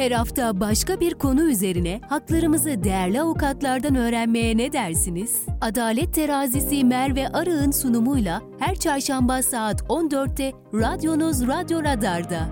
[0.00, 5.42] Her hafta başka bir konu üzerine haklarımızı değerli avukatlardan öğrenmeye ne dersiniz?
[5.60, 12.48] Adalet Terazisi Merve Arı'nın sunumuyla her çarşamba saat 14'te radyonuz Radyo Radar'da.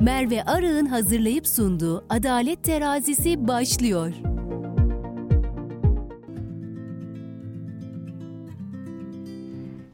[0.00, 4.12] Merve Arı'nın hazırlayıp sunduğu Adalet Terazisi başlıyor.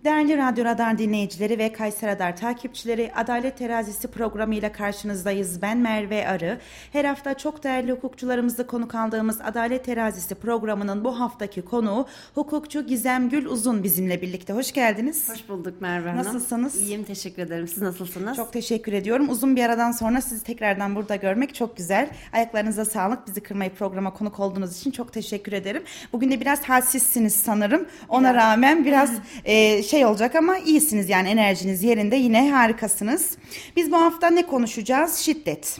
[0.04, 5.62] Değerli Radyo Radar dinleyicileri ve Kayser Radar takipçileri Adalet Terazisi programıyla karşınızdayız.
[5.62, 6.58] Ben Merve Arı.
[6.92, 13.28] Her hafta çok değerli hukukçularımızla konuk aldığımız Adalet Terazisi programının bu haftaki konuğu hukukçu Gizem
[13.28, 14.52] Gül Uzun bizimle birlikte.
[14.52, 15.28] Hoş geldiniz.
[15.28, 16.24] Hoş bulduk Merve Hanım.
[16.24, 16.76] Nasılsınız?
[16.76, 17.68] İyiyim teşekkür ederim.
[17.68, 18.36] Siz nasılsınız?
[18.36, 19.28] Çok teşekkür ediyorum.
[19.28, 22.10] Uzun bir aradan sonra sizi tekrardan burada görmek çok güzel.
[22.32, 23.26] Ayaklarınıza sağlık.
[23.26, 25.82] Bizi kırmayı programa konuk olduğunuz için çok teşekkür ederim.
[26.12, 27.86] Bugün de biraz halsizsiniz sanırım.
[28.08, 28.44] Ona Biraz.
[28.44, 29.10] rağmen biraz
[29.44, 33.36] e, şey olacak ama iyisiniz yani enerjiniz yerinde yine harikasınız.
[33.76, 35.16] Biz bu hafta ne konuşacağız?
[35.16, 35.78] Şiddet.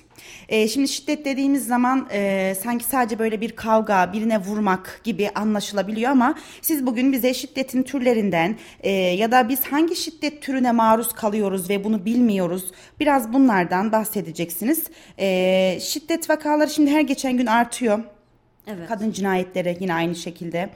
[0.49, 6.11] E, şimdi şiddet dediğimiz zaman e, sanki sadece böyle bir kavga, birine vurmak gibi anlaşılabiliyor
[6.11, 11.71] ama siz bugün bize şiddetin türlerinden e, ya da biz hangi şiddet türüne maruz kalıyoruz
[11.71, 12.65] ve bunu bilmiyoruz
[13.01, 14.85] biraz bunlardan bahsedeceksiniz.
[15.19, 18.01] E, şiddet vakaları şimdi her geçen gün artıyor.
[18.67, 18.89] Evet.
[18.89, 20.71] Kadın cinayetleri yine aynı şekilde.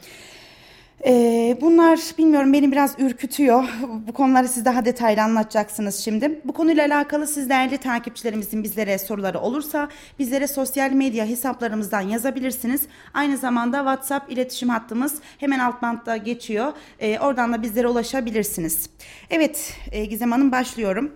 [1.07, 3.65] Ee, bunlar bilmiyorum beni biraz ürkütüyor.
[4.07, 6.41] Bu konuları siz daha detaylı anlatacaksınız şimdi.
[6.45, 12.83] Bu konuyla alakalı siz değerli takipçilerimizin bizlere soruları olursa bizlere sosyal medya hesaplarımızdan yazabilirsiniz.
[13.15, 16.73] Aynı zamanda WhatsApp iletişim hattımız hemen alt bantta geçiyor.
[17.01, 18.91] Ee, oradan da bizlere ulaşabilirsiniz.
[19.31, 21.13] Evet e, Gizem Hanım başlıyorum.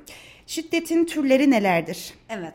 [0.46, 2.14] Şiddetin türleri nelerdir?
[2.28, 2.54] Evet.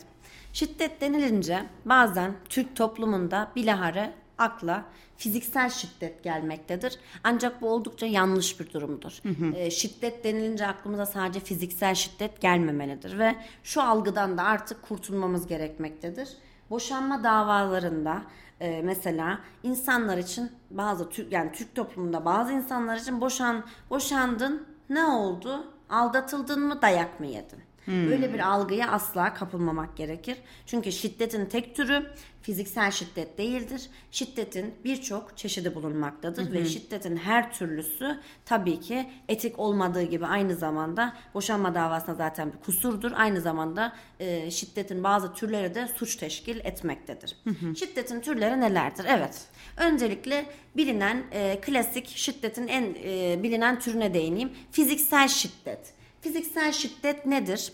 [0.53, 4.85] Şiddet denilince bazen Türk toplumunda bilahare akla
[5.17, 6.99] fiziksel şiddet gelmektedir.
[7.23, 9.21] Ancak bu oldukça yanlış bir durumdur.
[9.55, 16.29] Ee, şiddet denilince aklımıza sadece fiziksel şiddet gelmemelidir ve şu algıdan da artık kurtulmamız gerekmektedir.
[16.69, 18.23] Boşanma davalarında
[18.59, 25.05] e, mesela insanlar için bazı Türk yani Türk toplumunda bazı insanlar için boşan boşandın ne
[25.05, 25.73] oldu?
[25.89, 27.59] Aldatıldın mı dayak mı yedin?
[27.87, 30.37] Böyle bir algıya asla kapılmamak gerekir.
[30.65, 32.05] Çünkü şiddetin tek türü
[32.41, 33.89] fiziksel şiddet değildir.
[34.11, 41.13] Şiddetin birçok çeşidi bulunmaktadır ve şiddetin her türlüsü tabii ki etik olmadığı gibi aynı zamanda
[41.33, 43.11] boşanma davasında zaten bir kusurdur.
[43.15, 47.37] Aynı zamanda e, şiddetin bazı türleri de suç teşkil etmektedir.
[47.79, 49.05] Şiddetin türleri nelerdir?
[49.09, 49.41] Evet.
[49.77, 50.45] Öncelikle
[50.77, 54.51] bilinen e, klasik şiddetin en e, bilinen türüne değineyim.
[54.71, 55.92] Fiziksel şiddet.
[56.23, 57.71] Fiziksel şiddet nedir?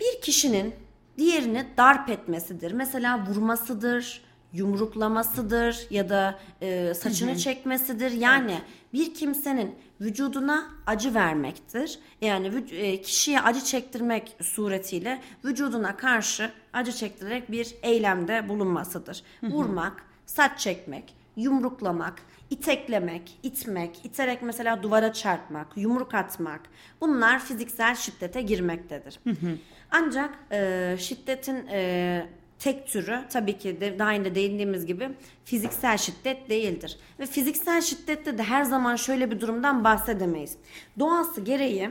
[0.00, 0.74] Bir kişinin
[1.18, 2.72] diğerini darp etmesidir.
[2.72, 8.10] Mesela vurmasıdır, yumruklamasıdır ya da e, saçını çekmesidir.
[8.10, 8.58] Yani
[8.92, 11.98] bir kimsenin vücuduna acı vermektir.
[12.20, 19.22] Yani e, kişiye acı çektirmek suretiyle vücuduna karşı acı çektirerek bir eylemde bulunmasıdır.
[19.42, 26.60] Vurmak, saç çekmek, yumruklamak, iteklemek, itmek, iterek mesela duvara çarpmak, yumruk atmak
[27.00, 29.20] bunlar fiziksel şiddete girmektedir.
[29.90, 32.26] Ancak e, şiddetin e,
[32.58, 35.08] tek türü tabii ki de daha önce değindiğimiz gibi
[35.44, 36.98] fiziksel şiddet değildir.
[37.20, 40.56] Ve fiziksel şiddette de her zaman şöyle bir durumdan bahsedemeyiz.
[40.98, 41.90] Doğası gereği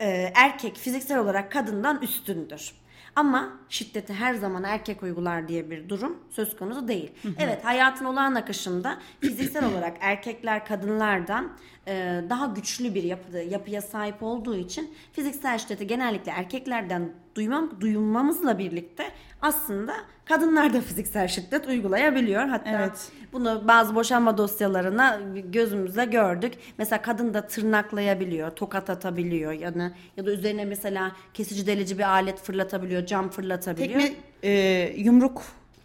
[0.00, 2.72] e, erkek fiziksel olarak kadından üstündür.
[3.16, 7.12] Ama şiddeti her zaman erkek uygular diye bir durum söz konusu değil.
[7.38, 11.52] Evet hayatın olağan akışında fiziksel olarak erkekler kadınlardan
[11.86, 18.58] e, daha güçlü bir yapıda, yapıya sahip olduğu için fiziksel şiddeti genellikle erkeklerden duymam, duyulmamızla
[18.58, 19.04] birlikte
[19.42, 19.92] aslında
[20.24, 22.48] kadınlar da fiziksel şiddet uygulayabiliyor.
[22.48, 23.12] Hatta Evet.
[23.32, 26.52] bunu bazı boşanma dosyalarına gözümüzde gördük.
[26.78, 32.10] Mesela kadın da tırnaklayabiliyor, tokat atabiliyor ya da, ya da üzerine mesela kesici delici bir
[32.10, 34.00] alet fırlatabiliyor, cam fırlatabiliyor.
[34.00, 34.52] Tekme e,
[34.96, 35.42] yumruk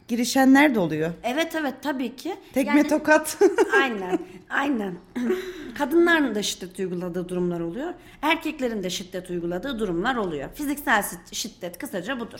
[0.07, 1.12] girişenler de oluyor.
[1.23, 2.35] Evet evet tabii ki.
[2.53, 3.38] Tekme Yani- tokat.
[3.81, 4.19] aynen,
[4.50, 4.94] aynen.
[5.78, 7.94] Kadınların da şiddet uyguladığı durumlar oluyor.
[8.22, 10.50] Erkeklerin de şiddet uyguladığı durumlar oluyor.
[10.54, 12.39] Fiziksel şid- şiddet kısaca budur.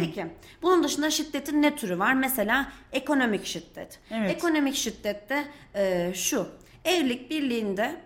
[0.00, 0.26] Peki,
[0.62, 2.14] bunun dışında şiddetin ne türü var?
[2.14, 3.98] Mesela ekonomik şiddet.
[4.10, 4.30] Evet.
[4.30, 5.44] Ekonomik şiddette
[5.74, 6.46] e, şu.
[6.84, 7.96] Evlilik birliğinde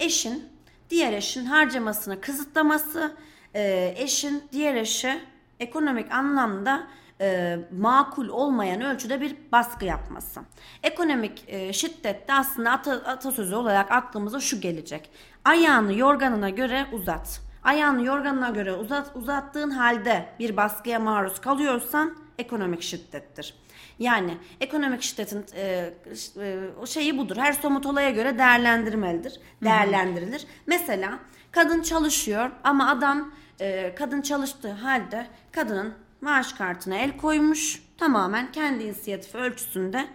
[0.00, 0.44] eşin
[0.90, 3.16] diğer eşin harcamasını kısıtlaması,
[3.54, 5.20] e, eşin diğer eşe
[5.60, 6.86] ekonomik anlamda
[7.22, 10.40] e, makul olmayan ölçüde bir baskı yapması.
[10.82, 15.10] Ekonomik e, şiddette aslında ata, atasözü olarak aklımıza şu gelecek.
[15.44, 17.40] Ayağını yorganına göre uzat.
[17.62, 23.54] Ayağını yorganına göre uzat, uzattığın halde bir baskıya maruz kalıyorsan ekonomik şiddettir.
[23.98, 25.94] Yani ekonomik şiddetin e,
[26.40, 27.36] e, o şeyi budur.
[27.36, 29.40] Her somut olaya göre değerlendirmelidir.
[29.64, 30.46] Değerlendirilir.
[30.66, 31.18] Mesela
[31.50, 37.82] kadın çalışıyor ama adam e, kadın çalıştığı halde kadının maaş kartına el koymuş.
[37.98, 40.08] Tamamen kendi inisiyatifi ölçüsünde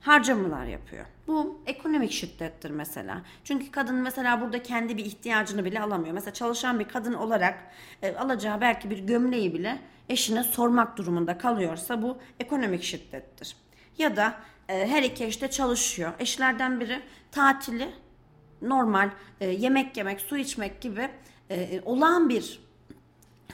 [0.00, 1.06] harcamalar yapıyor.
[1.26, 3.22] Bu ekonomik şiddettir mesela.
[3.44, 6.14] Çünkü kadın mesela burada kendi bir ihtiyacını bile alamıyor.
[6.14, 7.58] Mesela çalışan bir kadın olarak
[8.02, 13.56] e, alacağı belki bir gömleği bile eşine sormak durumunda kalıyorsa bu ekonomik şiddettir.
[13.98, 14.34] Ya da
[14.68, 16.12] e, her iki eş de çalışıyor.
[16.18, 17.02] Eşlerden biri
[17.32, 17.88] tatili
[18.62, 21.08] normal e, yemek yemek, su içmek gibi
[21.50, 22.67] e, olağan bir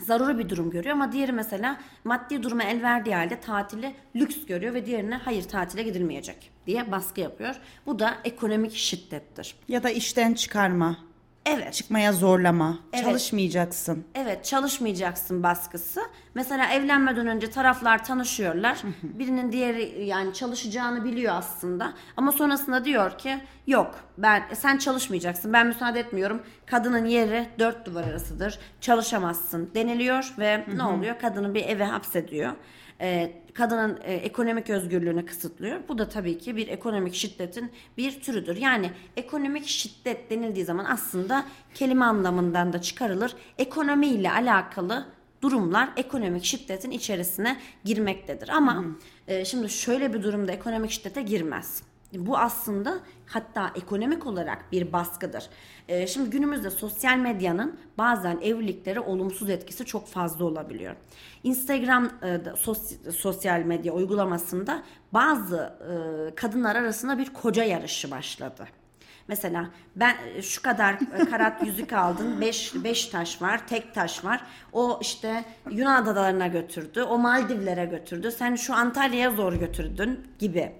[0.00, 4.75] zaruri bir durum görüyor ama diğeri mesela maddi duruma el verdiği halde tatili lüks görüyor
[4.75, 7.55] ve diğerine hayır tatile gidilmeyecek diye baskı yapıyor.
[7.87, 9.55] Bu da ekonomik şiddettir.
[9.69, 11.13] Ya da işten çıkarma.
[11.46, 11.73] Evet.
[11.75, 12.79] Çıkmaya zorlama.
[12.93, 13.05] Evet.
[13.05, 14.05] Çalışmayacaksın.
[14.14, 16.00] Evet çalışmayacaksın baskısı.
[16.35, 18.79] Mesela evlenmeden önce taraflar tanışıyorlar.
[19.02, 21.93] Birinin diğeri yani çalışacağını biliyor aslında.
[22.17, 26.43] Ama sonrasında diyor ki yok ben sen çalışmayacaksın ben müsaade etmiyorum.
[26.67, 32.52] Kadının yeri dört duvar arasıdır çalışamazsın deniliyor ve ne oluyor kadını bir eve hapsediyor.
[33.00, 35.81] Ee, kadının e, ekonomik özgürlüğünü kısıtlıyor.
[35.89, 38.56] Bu da tabii ki bir ekonomik şiddetin bir türüdür.
[38.56, 43.37] Yani ekonomik şiddet denildiği zaman aslında kelime anlamından da çıkarılır.
[43.59, 45.06] Ekonomiyle alakalı
[45.43, 48.49] durumlar ekonomik şiddetin içerisine girmektedir.
[48.49, 48.85] Ama
[49.29, 51.83] e, şimdi şöyle bir durumda ekonomik şiddete girmez.
[52.19, 55.44] Bu aslında hatta ekonomik olarak bir baskıdır.
[55.88, 60.96] Ee, şimdi günümüzde sosyal medyanın bazen evliliklere olumsuz etkisi çok fazla olabiliyor.
[61.43, 64.82] Instagram e, sos, sosyal medya uygulamasında
[65.12, 65.75] bazı
[66.31, 68.67] e, kadınlar arasında bir koca yarışı başladı.
[69.28, 74.25] Mesela ben e, şu kadar e, karat yüzük aldın, 5 5 taş var, tek taş
[74.25, 74.40] var.
[74.72, 78.31] O işte Yunan adalarına götürdü, o Maldivlere götürdü.
[78.31, 80.72] Sen şu Antalya'ya zor götürdün gibi.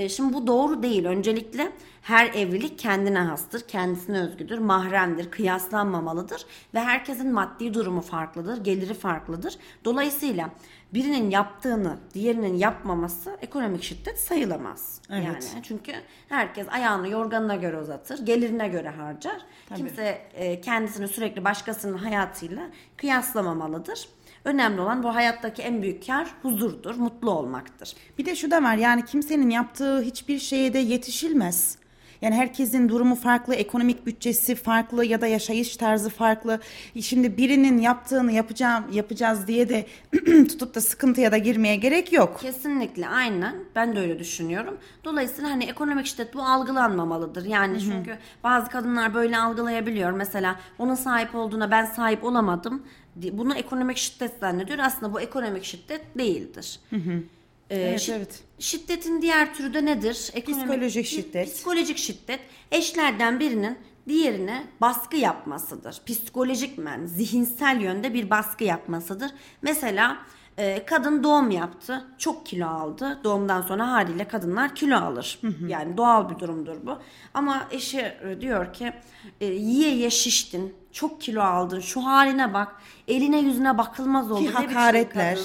[0.00, 1.04] E, Şimdi bu doğru değil.
[1.04, 8.94] Öncelikle her evlilik kendine hastır, kendisine özgüdür, mahremdir, kıyaslanmamalıdır ve herkesin maddi durumu farklıdır, geliri
[8.94, 9.56] farklıdır.
[9.84, 10.50] Dolayısıyla
[10.94, 15.00] birinin yaptığını diğerinin yapmaması ekonomik şiddet sayılamaz.
[15.10, 15.24] Evet.
[15.24, 15.92] Yani çünkü
[16.28, 19.40] herkes ayağını yorganına göre uzatır, gelirine göre harcar.
[19.76, 22.62] Kimse e, kendisini sürekli başkasının hayatıyla
[22.96, 24.08] kıyaslamamalıdır.
[24.44, 27.92] Önemli olan bu hayattaki en büyük kar huzurdur, mutlu olmaktır.
[28.18, 31.80] Bir de şu da var yani kimsenin yaptığı hiçbir şeye de yetişilmez.
[32.22, 36.60] Yani herkesin durumu farklı, ekonomik bütçesi farklı ya da yaşayış tarzı farklı.
[37.00, 39.86] Şimdi birinin yaptığını yapacağım yapacağız diye de
[40.48, 42.40] tutup da sıkıntıya da girmeye gerek yok.
[42.40, 43.54] Kesinlikle aynen.
[43.74, 44.76] Ben de öyle düşünüyorum.
[45.04, 47.44] Dolayısıyla hani ekonomik şiddet bu algılanmamalıdır.
[47.44, 50.10] Yani çünkü bazı kadınlar böyle algılayabiliyor.
[50.10, 52.82] Mesela onun sahip olduğuna ben sahip olamadım.
[53.16, 54.78] Bunu ekonomik şiddet zannediyor.
[54.78, 56.80] Aslında bu ekonomik şiddet değildir.
[56.92, 58.42] Ee, Evet, şi- evet.
[58.58, 60.30] Şiddetin diğer türü de nedir?
[60.66, 61.46] Psikolojik şiddet.
[61.54, 62.40] Psikolojik şiddet
[62.72, 63.78] eşlerden birinin
[64.08, 66.00] diğerine baskı yapmasıdır.
[66.06, 69.30] Psikolojik men, zihinsel yönde bir baskı yapmasıdır.
[69.62, 70.18] Mesela
[70.58, 73.18] e, kadın doğum yaptı, çok kilo aldı.
[73.24, 75.40] Doğumdan sonra haliyle kadınlar kilo alır.
[75.68, 76.98] Yani doğal bir durumdur bu.
[77.34, 78.92] Ama eşi e, diyor ki
[79.40, 82.68] e, yiye ye şiştin, çok kilo aldın, şu haline bak,
[83.08, 84.40] eline yüzüne bakılmaz oldu.
[84.42, 85.38] Ne biçim hakaretler.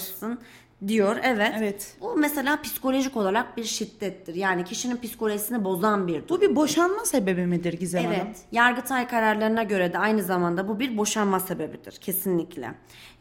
[0.88, 1.18] Diyor.
[1.24, 1.54] Evet.
[1.58, 1.96] Evet.
[2.02, 4.36] Bu mesela psikolojik olarak bir şiddettir.
[4.36, 6.26] Yani kişinin psikolojisini bozan bir durum.
[6.30, 8.18] Bu bir boşanma sebebi midir Gizem Hanım?
[8.26, 8.38] Evet.
[8.52, 12.72] Yargıtay kararlarına göre de aynı zamanda bu bir boşanma sebebidir kesinlikle.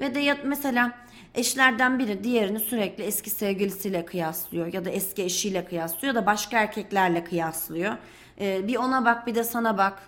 [0.01, 0.93] Ve de ya, mesela
[1.35, 6.59] eşlerden biri diğerini sürekli eski sevgilisiyle kıyaslıyor ya da eski eşiyle kıyaslıyor ya da başka
[6.59, 7.95] erkeklerle kıyaslıyor.
[8.41, 9.99] Ee, bir ona bak bir de sana bak.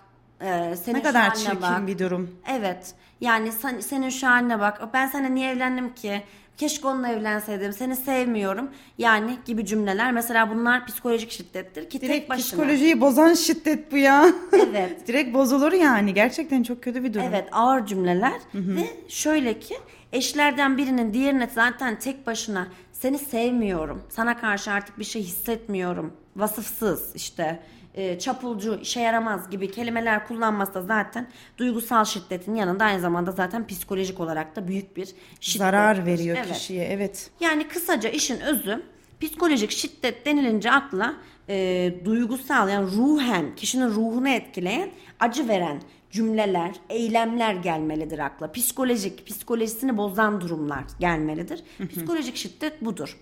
[0.41, 1.87] Ee, senin Ne kadar haline çirkin bak.
[1.87, 2.35] bir durum.
[2.49, 2.93] Evet.
[3.21, 4.93] Yani sen, senin şu haline bak.
[4.93, 6.23] Ben sana niye evlendim ki?
[6.57, 7.73] Keşke onunla evlenseydim.
[7.73, 8.69] Seni sevmiyorum.
[8.97, 10.11] Yani gibi cümleler.
[10.11, 12.45] Mesela bunlar psikolojik şiddettir ki tek Direkt başına.
[12.45, 14.25] psikolojiyi bozan şiddet bu ya.
[14.53, 15.07] Evet.
[15.07, 16.13] Direkt bozulur yani.
[16.13, 17.25] Gerçekten çok kötü bir durum.
[17.29, 19.77] Evet ağır cümleler ve şöyle ki
[20.13, 24.03] eşlerden birinin diğerine zaten tek başına seni sevmiyorum.
[24.09, 26.13] Sana karşı artık bir şey hissetmiyorum.
[26.35, 27.59] Vasıfsız işte
[27.97, 31.27] e, çapulcu işe yaramaz gibi kelimeler kullanması da zaten
[31.57, 35.05] duygusal şiddetin yanında aynı zamanda zaten psikolojik olarak da büyük bir
[35.39, 35.59] şiddet.
[35.59, 36.53] Zarar veriyor Evet.
[36.53, 36.85] kişiye.
[36.85, 37.29] Evet.
[37.39, 38.83] Yani kısaca işin özü
[39.21, 41.13] psikolojik şiddet denilince akla
[41.49, 44.89] e, duygusal yani ruhen kişinin ruhunu etkileyen
[45.19, 48.51] acı veren cümleler, eylemler gelmelidir akla.
[48.51, 51.63] Psikolojik, psikolojisini bozan durumlar gelmelidir.
[51.89, 53.17] Psikolojik şiddet budur.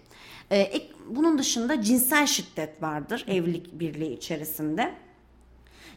[0.52, 4.94] E, bunun dışında cinsel şiddet vardır evlilik birliği içerisinde.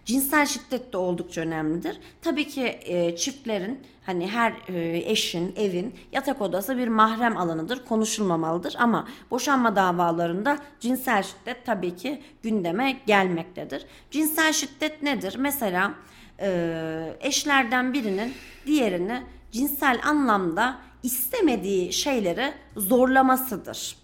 [0.05, 2.01] Cinsel şiddet de oldukça önemlidir.
[2.23, 8.75] Tabii ki e, çiftlerin hani her e, eşin, evin yatak odası bir mahrem alanıdır, konuşulmamalıdır
[8.79, 13.87] ama boşanma davalarında cinsel şiddet tabii ki gündeme gelmektedir.
[14.11, 15.37] Cinsel şiddet nedir?
[15.39, 15.95] Mesela
[16.41, 18.33] e, eşlerden birinin
[18.67, 23.97] diğerini cinsel anlamda istemediği şeyleri zorlamasıdır.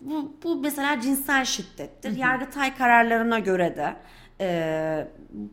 [0.00, 2.16] Bu, bu mesela cinsel şiddettir.
[2.16, 3.96] Yargıtay kararlarına göre de
[4.40, 5.08] e,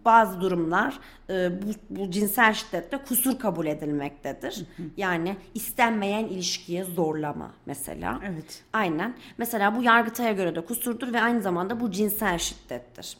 [0.05, 0.99] bazı durumlar
[1.29, 4.65] e, bu, bu cinsel şiddette kusur kabul edilmektedir.
[4.97, 8.19] Yani istenmeyen ilişkiye zorlama mesela.
[8.23, 8.63] Evet.
[8.73, 9.15] Aynen.
[9.37, 13.17] Mesela bu yargıtaya göre de kusurdur ve aynı zamanda bu cinsel şiddettir.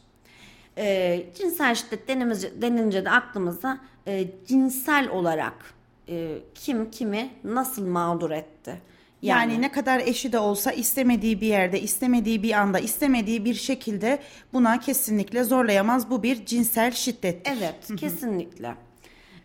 [0.78, 5.74] E, cinsel şiddet denilince, denilince de aklımıza e, cinsel olarak
[6.10, 8.82] e, kim kimi nasıl mağdur etti?
[9.28, 14.20] Yani, ne kadar eşi de olsa istemediği bir yerde, istemediği bir anda, istemediği bir şekilde
[14.54, 16.10] buna kesinlikle zorlayamaz.
[16.10, 17.48] Bu bir cinsel şiddet.
[17.48, 18.76] Evet, kesinlikle.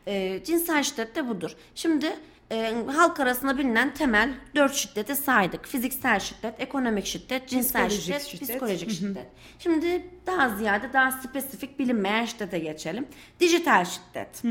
[0.07, 1.51] Ee, cinsel şiddet de budur.
[1.75, 2.07] Şimdi
[2.50, 5.66] e, halk arasında bilinen temel dört şiddeti saydık.
[5.66, 8.49] Fiziksel şiddet, ekonomik şiddet, cinsel Psikolojik şiddet, şiddet.
[8.49, 9.26] psikolojik şiddet.
[9.59, 13.07] Şimdi daha ziyade daha spesifik bilinmeyen şiddete geçelim.
[13.40, 14.42] Dijital şiddet.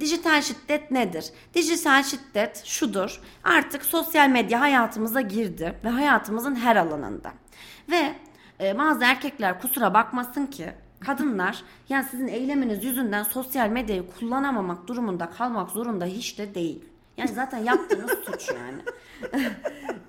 [0.00, 1.24] Dijital şiddet nedir?
[1.54, 3.20] Dijital şiddet şudur.
[3.44, 7.32] Artık sosyal medya hayatımıza girdi ve hayatımızın her alanında.
[7.90, 8.14] Ve
[8.60, 15.30] e, bazı erkekler kusura bakmasın ki kadınlar yani sizin eyleminiz yüzünden sosyal medyayı kullanamamak durumunda
[15.30, 16.84] kalmak zorunda hiç de değil.
[17.16, 18.82] Yani zaten yaptığınız suç yani.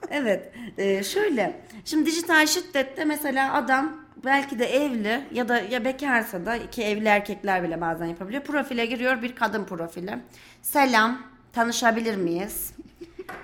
[0.10, 0.52] evet.
[0.78, 1.62] e, şöyle.
[1.86, 7.08] Şimdi dijital şiddette mesela adam belki de evli ya da ya bekarsa da ki evli
[7.08, 8.44] erkekler bile bazen yapabiliyor.
[8.44, 10.18] Profile giriyor bir kadın profili.
[10.62, 11.36] Selam.
[11.54, 12.74] Tanışabilir miyiz?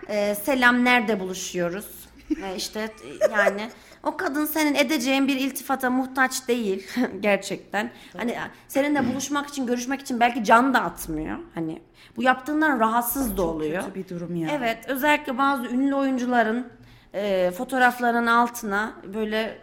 [0.07, 2.09] E, selam nerede buluşuyoruz?
[2.43, 2.89] E, işte
[3.31, 3.69] yani
[4.03, 6.87] o kadın senin edeceğin bir iltifata muhtaç değil
[7.19, 7.91] gerçekten.
[8.17, 8.35] Hani
[8.67, 11.37] seninle buluşmak için, görüşmek için belki can da atmıyor.
[11.55, 11.81] Hani
[12.17, 13.83] bu yaptığından rahatsız da oluyor.
[13.85, 14.49] kötü bir durum ya.
[14.51, 16.67] Evet, özellikle bazı ünlü oyuncuların
[17.13, 19.57] e, fotoğraflarının altına böyle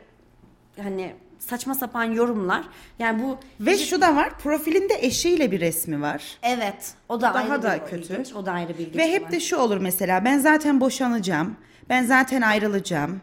[0.83, 2.64] hani saçma sapan yorumlar.
[2.99, 6.23] Yani bu Ve şu da var, profilinde eşiyle bir resmi var.
[6.42, 8.12] evet, o da Daha ayrı da bir kötü.
[8.12, 9.33] ilginç, o da ayrı bir Ve hep olay.
[9.33, 11.57] de şu olur mesela, ben zaten boşanacağım,
[11.88, 13.21] ben zaten ayrılacağım.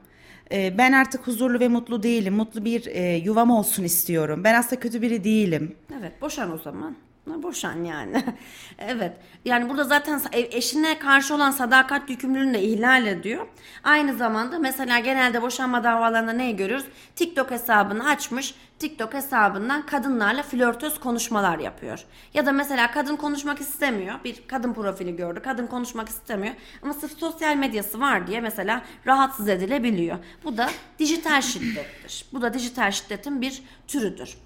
[0.52, 2.34] Ee, Ben artık huzurlu ve mutlu değilim.
[2.34, 4.44] Mutlu bir e, yuvam olsun istiyorum.
[4.44, 5.76] Ben aslında kötü biri değilim.
[6.00, 6.96] Evet boşan o zaman.
[7.26, 8.24] Boşan yani.
[8.80, 9.18] evet.
[9.46, 13.48] Yani burada zaten e- eşine karşı olan sadakat yükümlülüğünü de ihlal ediyor.
[13.84, 16.86] Aynı zamanda mesela genelde boşanma davalarında neyi görüyoruz?
[17.16, 18.56] TikTok hesabını açmış.
[18.80, 22.06] TikTok hesabından kadınlarla flörtöz konuşmalar yapıyor.
[22.34, 24.16] Ya da mesela kadın konuşmak istemiyor.
[24.24, 25.42] Bir kadın profili gördü.
[25.44, 26.56] Kadın konuşmak istemiyor.
[26.84, 30.18] Ama sırf sosyal medyası var diye mesela rahatsız edilebiliyor.
[30.44, 32.26] Bu da dijital şiddettir.
[32.34, 34.38] Bu da dijital şiddetin bir türüdür.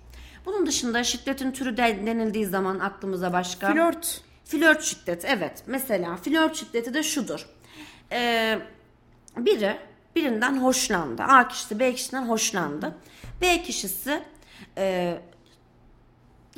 [0.45, 3.73] Bunun dışında şiddetin türü de- denildiği zaman aklımıza başka...
[3.73, 4.21] Flört.
[4.45, 5.63] Flört şiddeti evet.
[5.67, 7.45] Mesela flört şiddeti de şudur.
[8.11, 8.59] Ee,
[9.37, 9.77] biri
[10.15, 11.23] birinden hoşlandı.
[11.23, 12.95] A kişisi B kişiden hoşlandı.
[13.41, 14.23] B kişisi
[14.77, 15.17] e,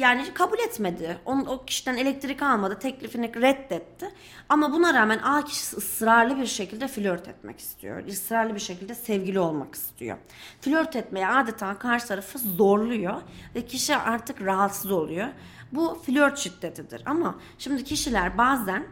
[0.01, 1.17] yani kabul etmedi.
[1.25, 2.79] Onun, o kişiden elektrik almadı.
[2.79, 4.09] Teklifini reddetti.
[4.49, 8.05] Ama buna rağmen A kişisi ısrarlı bir şekilde flört etmek istiyor.
[8.05, 10.17] Israrlı bir şekilde sevgili olmak istiyor.
[10.61, 13.21] Flört etmeye adeta karşı tarafı zorluyor.
[13.55, 15.27] Ve kişi artık rahatsız oluyor.
[15.71, 17.01] Bu flört şiddetidir.
[17.05, 18.87] Ama şimdi kişiler bazen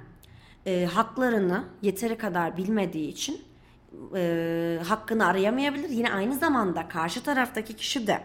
[0.66, 3.42] e, haklarını yeteri kadar bilmediği için
[4.16, 5.90] e, hakkını arayamayabilir.
[5.90, 8.22] Yine aynı zamanda karşı taraftaki kişi de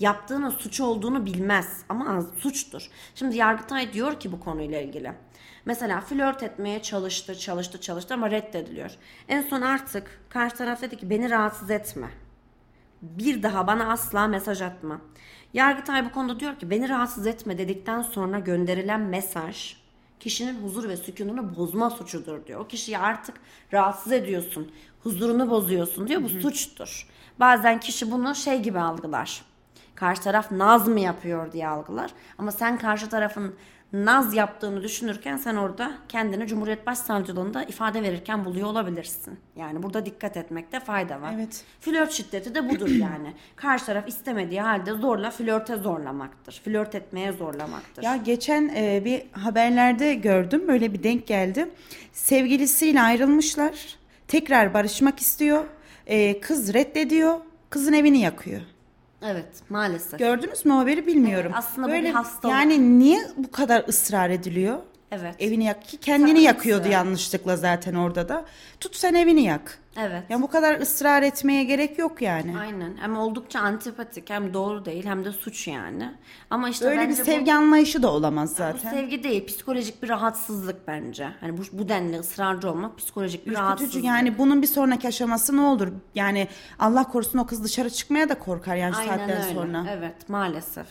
[0.00, 2.90] yaptığının suç olduğunu bilmez ama suçtur.
[3.14, 5.12] Şimdi Yargıtay diyor ki bu konuyla ilgili.
[5.64, 8.90] Mesela flört etmeye çalıştı, çalıştı, çalıştı ama reddediliyor.
[9.28, 12.08] En son artık karşı taraf dedi ki beni rahatsız etme.
[13.02, 15.00] Bir daha bana asla mesaj atma.
[15.54, 19.76] Yargıtay bu konuda diyor ki beni rahatsız etme dedikten sonra gönderilen mesaj
[20.20, 22.60] kişinin huzur ve sükununu bozma suçudur diyor.
[22.60, 23.36] O kişiyi artık
[23.72, 24.72] rahatsız ediyorsun,
[25.02, 26.22] huzurunu bozuyorsun diyor.
[26.22, 27.08] Bu suçtur.
[27.40, 29.42] Bazen kişi bunu şey gibi algılar.
[30.02, 32.10] Karşı taraf naz mı yapıyor diye algılar.
[32.38, 33.54] Ama sen karşı tarafın
[33.92, 39.38] naz yaptığını düşünürken sen orada kendini Cumhuriyet Başsavcılığında ifade verirken buluyor olabilirsin.
[39.56, 41.32] Yani burada dikkat etmekte fayda var.
[41.34, 41.64] Evet.
[41.80, 43.34] Flört şiddeti de budur yani.
[43.56, 46.62] Karşı taraf istemediği halde zorla flörte zorlamaktır.
[46.64, 48.02] Flört etmeye zorlamaktır.
[48.02, 51.70] Ya geçen e, bir haberlerde gördüm, böyle bir denk geldi.
[52.12, 53.96] Sevgilisiyle ayrılmışlar,
[54.28, 55.64] tekrar barışmak istiyor.
[56.06, 57.40] E, kız reddediyor,
[57.70, 58.60] kızın evini yakıyor.
[59.24, 60.18] Evet maalesef.
[60.18, 61.52] Gördünüz mü haberi bilmiyorum.
[61.54, 62.54] Evet, aslında bu bir hastalık.
[62.54, 64.78] Yani niye bu kadar ısrar ediliyor?
[65.14, 65.34] Evet.
[65.38, 66.46] Evini yak ki kendini Takıntısı.
[66.46, 68.44] yakıyordu yanlışlıkla zaten orada da.
[68.80, 69.78] Tut sen evini yak.
[69.96, 70.22] Evet.
[70.28, 72.58] Yani bu kadar ısrar etmeye gerek yok yani.
[72.58, 72.96] Aynen.
[73.00, 76.10] Hem oldukça antipatik hem doğru değil hem de suç yani.
[76.50, 78.90] Ama işte Öyle bir bence bu- sevgi anlayışı da olamaz Bu zaten.
[78.90, 81.28] sevgi değil, psikolojik bir rahatsızlık bence.
[81.40, 84.04] Hani bu, bu denli ısrarcı olmak psikolojik bir Ürkütücü rahatsızlık.
[84.04, 85.88] yani bunun bir sonraki aşaması ne olur?
[86.14, 89.54] Yani Allah korusun o kız dışarı çıkmaya da korkar yani Aynen saatten öyle.
[89.54, 89.84] sonra.
[89.90, 90.86] Evet, maalesef.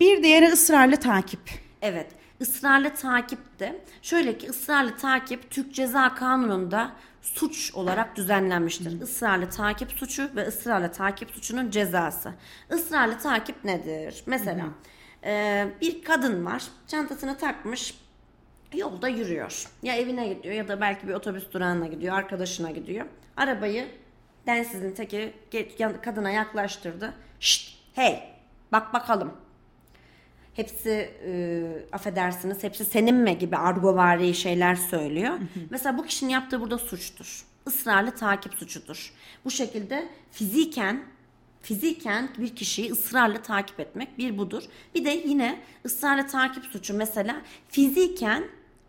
[0.00, 1.40] Bir diğeri ısrarlı takip.
[1.82, 2.06] Evet,
[2.40, 3.84] ısrarlı takipte.
[4.02, 9.00] Şöyle ki ısrarlı takip Türk Ceza Kanunu'nda suç olarak düzenlenmiştir.
[9.00, 12.32] Israrlı takip suçu ve ısrarlı takip suçunun cezası.
[12.74, 14.22] Israrlı takip nedir?
[14.26, 14.66] Mesela
[15.24, 17.94] e, bir kadın var, çantasını takmış,
[18.74, 19.66] yolda yürüyor.
[19.82, 23.06] Ya evine gidiyor ya da belki bir otobüs durağına gidiyor, arkadaşına gidiyor.
[23.36, 23.88] Arabayı
[24.46, 25.34] densizin teki
[26.02, 27.14] kadına yaklaştırdı.
[27.40, 28.34] Şşt, hey,
[28.72, 29.43] bak bakalım.
[30.54, 35.38] Hepsi e, affedersiniz, hepsi senin mi gibi argovari şeyler söylüyor.
[35.70, 37.46] Mesela bu kişinin yaptığı burada suçtur.
[37.66, 39.12] Israrlı takip suçudur.
[39.44, 41.02] Bu şekilde fiziken
[41.62, 44.62] fiziken bir kişiyi ısrarla takip etmek bir budur.
[44.94, 47.36] Bir de yine ısrarla takip suçu mesela
[47.68, 48.44] fiziken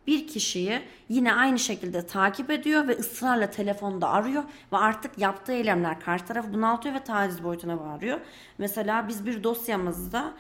[0.07, 5.99] bir kişiyi yine aynı şekilde takip ediyor ve ısrarla telefonda arıyor ve artık yaptığı eylemler
[5.99, 8.19] karşı tarafı bunaltıyor ve taciz boyutuna varıyor.
[8.57, 10.33] Mesela biz bir dosyamızda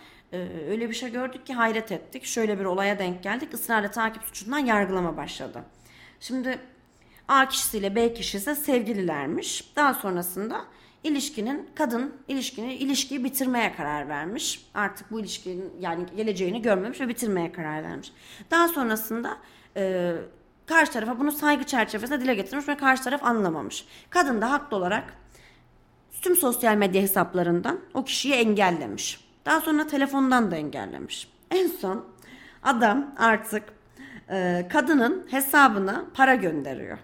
[0.69, 2.25] öyle bir şey gördük ki hayret ettik.
[2.25, 3.53] Şöyle bir olaya denk geldik.
[3.53, 5.63] Israrla takip suçundan yargılama başladı.
[6.19, 6.59] Şimdi
[7.27, 9.75] A kişisiyle B kişisi sevgililermiş.
[9.75, 10.65] Daha sonrasında
[11.03, 14.65] ilişkinin kadın ilişkini ilişkiyi bitirmeye karar vermiş.
[14.73, 18.11] Artık bu ilişkinin yani geleceğini görmemiş ve bitirmeye karar vermiş.
[18.51, 19.37] Daha sonrasında
[19.77, 20.13] e,
[20.65, 23.85] karşı tarafa bunu saygı çerçevesinde dile getirmiş ve karşı taraf anlamamış.
[24.09, 25.13] Kadın da haklı olarak
[26.21, 29.24] tüm sosyal medya hesaplarından o kişiyi engellemiş.
[29.45, 31.27] Daha sonra telefondan da engellemiş.
[31.51, 32.05] En son
[32.63, 33.63] adam artık
[34.29, 36.97] e, kadının hesabına para gönderiyor.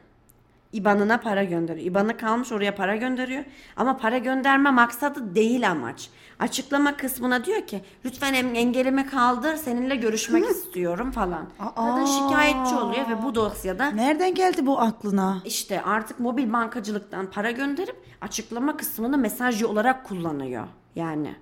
[0.73, 1.85] İban'ına para gönderiyor.
[1.87, 3.43] İban'ı kalmış oraya para gönderiyor.
[3.77, 6.09] Ama para gönderme maksadı değil amaç.
[6.39, 11.45] Açıklama kısmına diyor ki lütfen engelimi kaldır seninle görüşmek istiyorum falan.
[11.75, 15.41] Kadın şikayetçi oluyor ve bu dosyada Nereden geldi bu aklına?
[15.45, 20.67] işte artık mobil bankacılıktan para gönderip açıklama kısmını mesaj olarak kullanıyor.
[20.95, 21.35] Yani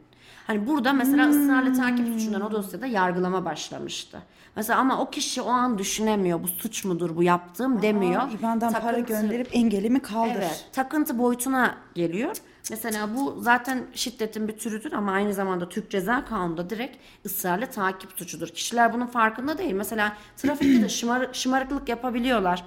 [0.47, 4.19] hani burada mesela ısrarlı takip suçundan o dosyada yargılama başlamıştı.
[4.55, 8.21] Mesela ama o kişi o an düşünemiyor bu suç mudur bu yaptığım demiyor.
[8.21, 10.31] Aa, İban'dan para Takıntı- gönderip engelimi kaldır.
[10.37, 12.35] Evet, takıntı boyutuna geliyor.
[12.69, 18.11] Mesela bu zaten şiddetin bir türüdür ama aynı zamanda Türk Ceza Kanunu'nda direkt ısrarlı takip
[18.11, 18.47] suçudur.
[18.47, 19.73] Kişiler bunun farkında değil.
[19.73, 22.65] Mesela trafikte de şımar, şımarıklık yapabiliyorlar.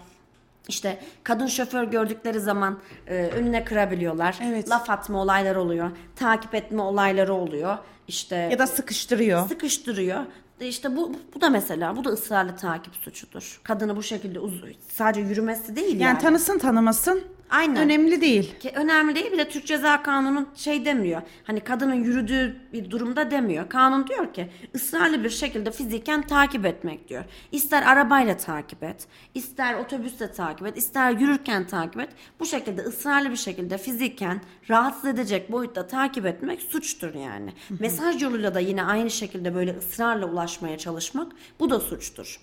[0.69, 4.39] İşte kadın şoför gördükleri zaman e, önüne kırabiliyorlar.
[4.45, 4.71] Evet.
[4.71, 5.91] Laf atma olayları oluyor.
[6.17, 7.79] Takip etme olayları oluyor.
[8.09, 9.49] İşte Ya da sıkıştırıyor.
[9.49, 10.21] sıkıştırıyor.
[10.61, 13.61] E İşte bu bu da mesela bu da ısrarlı takip suçudur.
[13.65, 16.03] Kadını bu şekilde uz- sadece yürümesi değil yani.
[16.03, 17.23] Yani tanısın tanımasın
[17.53, 17.77] Aynen.
[17.77, 18.59] önemli değil.
[18.59, 21.23] Ki önemli değil bir de Türk Ceza Kanunu şey demiyor.
[21.45, 23.69] Hani kadının yürüdüğü bir durumda demiyor.
[23.69, 27.25] Kanun diyor ki ısrarlı bir şekilde fiziken takip etmek diyor.
[27.53, 32.09] İster arabayla takip et, ister otobüsle takip et, ister yürürken takip et.
[32.41, 37.53] Bu şekilde ısrarlı bir şekilde fiziken rahatsız edecek boyutta takip etmek suçtur yani.
[37.81, 42.41] Mesaj yoluyla da yine aynı şekilde böyle ısrarla ulaşmaya çalışmak bu da suçtur.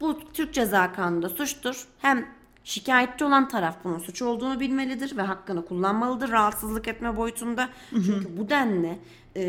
[0.00, 1.86] Bu Türk Ceza Kanunu'nda suçtur.
[1.98, 2.26] Hem
[2.64, 7.68] şikayetçi olan taraf bunun suç olduğunu bilmelidir ve hakkını kullanmalıdır rahatsızlık etme boyutunda.
[7.90, 8.98] Çünkü bu denli
[9.36, 9.42] e,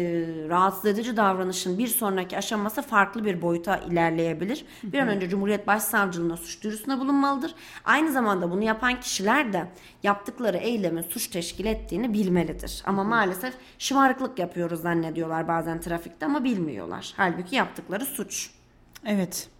[0.49, 4.65] rahatsız edici davranışın bir sonraki aşaması farklı bir boyuta ilerleyebilir.
[4.83, 7.55] Bir an önce Cumhuriyet Başsavcılığına suç duyurusunda bulunmalıdır.
[7.85, 9.67] Aynı zamanda bunu yapan kişiler de
[10.03, 12.83] yaptıkları eylemin suç teşkil ettiğini bilmelidir.
[12.85, 17.13] Ama maalesef şımarıklık yapıyoruz zannediyorlar bazen trafikte ama bilmiyorlar.
[17.17, 18.49] Halbuki yaptıkları suç.
[19.05, 19.54] Evet.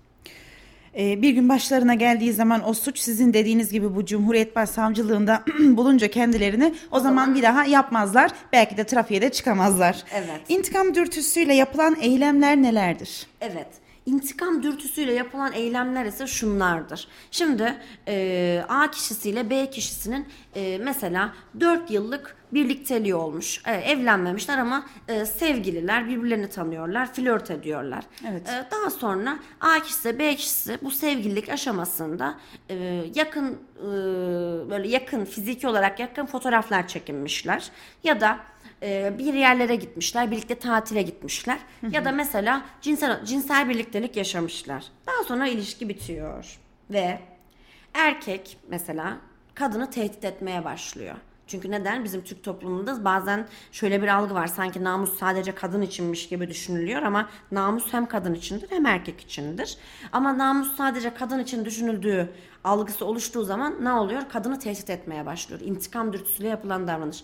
[0.98, 6.08] Ee, bir gün başlarına geldiği zaman o suç sizin dediğiniz gibi bu Cumhuriyet Başsavcılığında bulunca
[6.08, 8.32] kendilerini o, zaman, bir daha yapmazlar.
[8.54, 10.04] Belki de trafiğe de çıkamazlar.
[10.14, 10.42] Evet.
[10.50, 13.28] İntikam dürtüsüyle yapılan eylemler nelerdir?
[13.42, 13.68] Evet.
[14.06, 17.08] İntikam dürtüsüyle yapılan eylemler ise şunlardır.
[17.32, 17.76] Şimdi
[18.08, 23.62] e, A kişisiyle B kişisinin e, mesela 4 yıllık birlikteliği olmuş.
[23.68, 28.04] E, evlenmemişler ama e, sevgililer birbirlerini tanıyorlar, flört ediyorlar.
[28.30, 28.50] Evet.
[28.50, 32.40] E, daha sonra A kişisi B kişisi bu sevgililik aşamasında
[32.70, 32.76] e,
[33.16, 33.86] yakın e,
[34.70, 37.72] böyle yakın fiziki olarak yakın fotoğraflar çekinmişler.
[38.04, 38.40] Ya da
[38.84, 41.60] e, bir yerlere gitmişler, birlikte tatile gitmişler
[41.92, 44.84] ya da mesela cinsel cinsel birliktelik yaşamışlar.
[45.08, 46.60] Daha sonra ilişki bitiyor
[46.92, 47.20] ve
[47.94, 49.18] erkek mesela
[49.56, 51.16] kadını tehdit etmeye başlıyor.
[51.48, 52.04] Çünkü neden?
[52.04, 54.48] Bizim Türk toplumunda bazen şöyle bir algı var.
[54.48, 59.78] Sanki namus sadece kadın içinmiş gibi düşünülüyor ama namus hem kadın içindir hem erkek içindir.
[60.12, 62.30] Ama namus sadece kadın için düşünüldüğü
[62.64, 64.22] algısı oluştuğu zaman ne oluyor?
[64.30, 65.62] Kadını tehdit etmeye başlıyor.
[65.64, 67.24] İntikam dürtüsüyle yapılan davranış.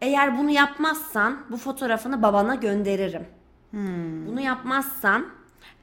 [0.00, 3.26] Eğer bunu yapmazsan bu fotoğrafını babana gönderirim.
[4.26, 5.26] Bunu yapmazsan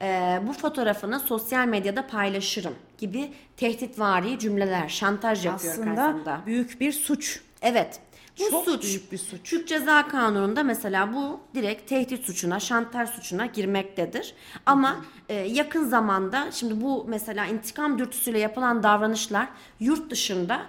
[0.02, 6.40] e, bu fotoğrafını sosyal medyada paylaşırım gibi tehditvari cümleler, şantaj yapıyor Aslında karşısında.
[6.46, 7.40] büyük bir suç.
[7.62, 8.00] Evet.
[8.40, 8.82] Bu Çok suç.
[8.84, 9.40] büyük bir suç.
[9.50, 14.34] Türk Ceza Kanunu'nda mesela bu direkt tehdit suçuna, şantaj suçuna girmektedir.
[14.66, 14.96] Ama
[15.28, 19.48] e, yakın zamanda şimdi bu mesela intikam dürtüsüyle yapılan davranışlar
[19.80, 20.60] yurt dışında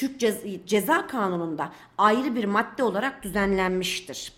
[0.00, 4.32] Türk Cez- Ceza Kanunu'nda ayrı bir madde olarak düzenlenmiştir.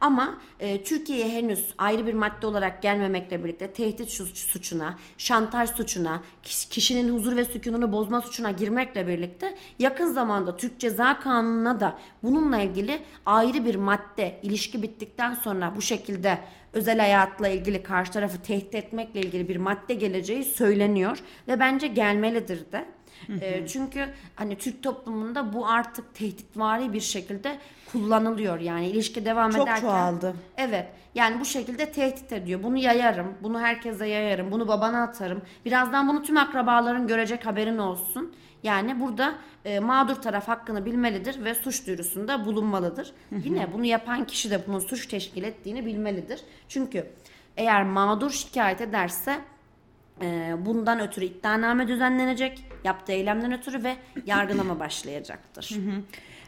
[0.00, 6.22] Ama e, Türkiye'ye henüz ayrı bir madde olarak gelmemekle birlikte tehdit suç- suçuna, şantaj suçuna,
[6.42, 11.98] kiş- kişinin huzur ve sükununu bozma suçuna girmekle birlikte yakın zamanda Türk Ceza Kanunu'na da
[12.22, 16.38] bununla ilgili ayrı bir madde ilişki bittikten sonra bu şekilde
[16.72, 22.72] özel hayatla ilgili karşı tarafı tehdit etmekle ilgili bir madde geleceği söyleniyor ve bence gelmelidir
[22.72, 22.95] de.
[23.40, 27.58] E, çünkü hani Türk toplumunda bu artık tehditvari bir şekilde
[27.92, 28.60] kullanılıyor.
[28.60, 29.80] Yani ilişki devam Çok ederken.
[29.80, 30.34] çoğaldı.
[30.56, 30.86] Evet.
[31.14, 32.62] Yani bu şekilde tehdit ediyor.
[32.62, 33.34] Bunu yayarım.
[33.42, 34.50] Bunu herkese yayarım.
[34.50, 35.42] Bunu babana atarım.
[35.64, 38.34] Birazdan bunu tüm akrabaların görecek haberin olsun.
[38.62, 43.12] Yani burada e, mağdur taraf hakkını bilmelidir ve suç duyurusunda bulunmalıdır.
[43.44, 46.40] Yine bunu yapan kişi de bunun suç teşkil ettiğini bilmelidir.
[46.68, 47.06] Çünkü
[47.56, 49.38] eğer mağdur şikayet ederse
[50.22, 53.96] e, bundan ötürü iddianame düzenlenecek, yaptığı eylemden ötürü ve
[54.26, 55.76] yargılama başlayacaktır.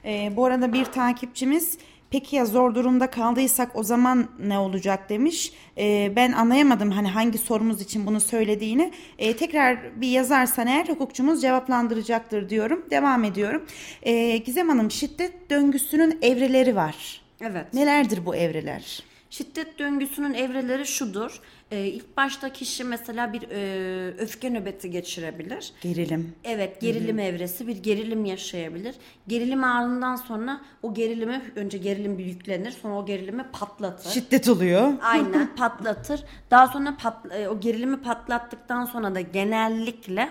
[0.04, 1.78] Ee, bu arada bir takipçimiz
[2.10, 5.52] peki ya zor durumda kaldıysak o zaman ne olacak demiş.
[5.78, 8.92] Ee, ben anlayamadım hani hangi sorumuz için bunu söylediğini.
[9.18, 12.84] Ee, tekrar bir yazarsan eğer hukukçumuz cevaplandıracaktır diyorum.
[12.90, 13.66] Devam ediyorum.
[14.02, 17.20] Ee, Gizem Hanım şiddet döngüsünün evreleri var.
[17.40, 17.74] Evet.
[17.74, 19.02] Nelerdir bu evreler?
[19.30, 21.40] Şiddet döngüsünün evreleri şudur.
[21.70, 25.72] Ee, ilk başta kişi mesela bir e, öfke nöbeti geçirebilir.
[25.80, 26.34] Gerilim.
[26.44, 28.94] Evet gerilim evresi bir gerilim yaşayabilir.
[29.28, 34.10] Gerilim anından sonra o gerilimi önce gerilim bir yüklenir sonra o gerilimi patlatır.
[34.10, 34.92] Şiddet oluyor.
[35.02, 36.24] Aynen patlatır.
[36.50, 40.30] Daha sonra pat, e, o gerilimi patlattıktan sonra da genellikle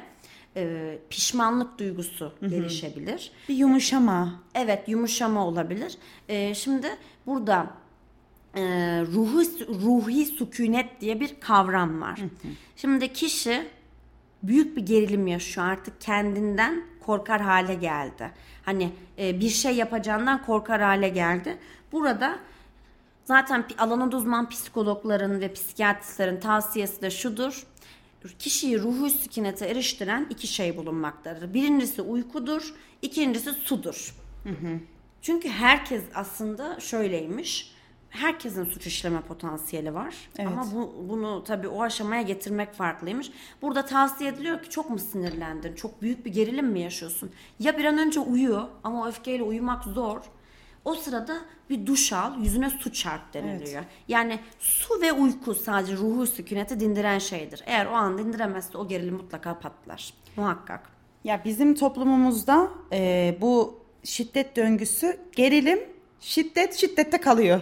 [0.55, 3.31] e, pişmanlık duygusu gelişebilir.
[3.49, 4.43] Bir yumuşama.
[4.55, 5.97] Evet yumuşama olabilir.
[6.29, 6.87] Ee, şimdi
[7.25, 7.67] burada
[8.57, 8.61] e,
[9.13, 9.41] ruhu
[9.83, 12.19] ruhi sükunet diye bir kavram var.
[12.75, 13.67] Şimdi kişi
[14.43, 18.31] büyük bir gerilim yaşıyor artık kendinden korkar hale geldi.
[18.65, 21.57] Hani e, bir şey yapacağından korkar hale geldi.
[21.91, 22.39] Burada
[23.25, 27.67] zaten alanında uzman psikologların ve psikiyatristlerin tavsiyesi de şudur.
[28.39, 31.53] Kişiyi ruhu sükunete eriştiren iki şey bulunmaktadır.
[31.53, 34.15] Birincisi uykudur, ikincisi sudur.
[35.21, 37.76] Çünkü herkes aslında şöyleymiş.
[38.09, 40.15] Herkesin suç işleme potansiyeli var.
[40.39, 40.51] Evet.
[40.51, 43.31] Ama bu, bunu tabii o aşamaya getirmek farklıymış.
[43.61, 45.75] Burada tavsiye ediliyor ki çok mu sinirlendin?
[45.75, 47.31] Çok büyük bir gerilim mi yaşıyorsun?
[47.59, 50.21] Ya bir an önce uyu ama o öfkeyle uyumak zor.
[50.85, 51.37] O sırada
[51.69, 53.83] bir duş al, yüzüne su çarp deniliyor.
[54.07, 57.63] Yani su ve uyku sadece ruhu sükuneti dindiren şeydir.
[57.65, 60.13] Eğer o an dindiremezse o gerilim mutlaka patlar.
[60.35, 60.89] Muhakkak.
[61.23, 65.79] Ya bizim toplumumuzda e, bu şiddet döngüsü gerilim,
[66.19, 67.61] şiddet şiddette kalıyor.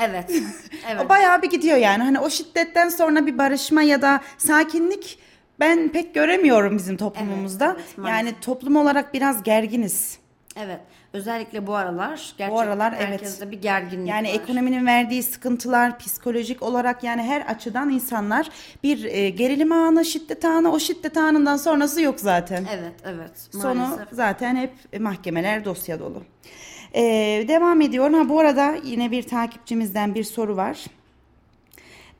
[0.00, 0.30] Evet.
[0.90, 1.08] evet.
[1.08, 2.02] Bayağı bir gidiyor yani.
[2.02, 5.18] Hani o şiddetten sonra bir barışma ya da sakinlik
[5.60, 7.66] ben pek göremiyorum bizim toplumumuzda.
[7.66, 8.26] Evet, evet, maalesef.
[8.26, 10.18] yani toplum olarak biraz gerginiz.
[10.56, 10.80] Evet.
[11.12, 13.08] Özellikle bu aralar gerçekten Bu aralar, evet.
[13.08, 14.34] herkeste bir gerginlik Yani var.
[14.34, 18.48] ekonominin verdiği sıkıntılar, psikolojik olarak yani her açıdan insanlar
[18.82, 22.66] bir e, gerilim anı, şiddet anı, o şiddet anından sonrası yok zaten.
[22.74, 23.48] Evet, evet.
[23.52, 24.08] Sonu Maalesef.
[24.12, 26.22] zaten hep mahkemeler dosya dolu.
[26.96, 28.14] Ee, devam ediyorum.
[28.14, 30.84] Ha bu arada yine bir takipçimizden bir soru var.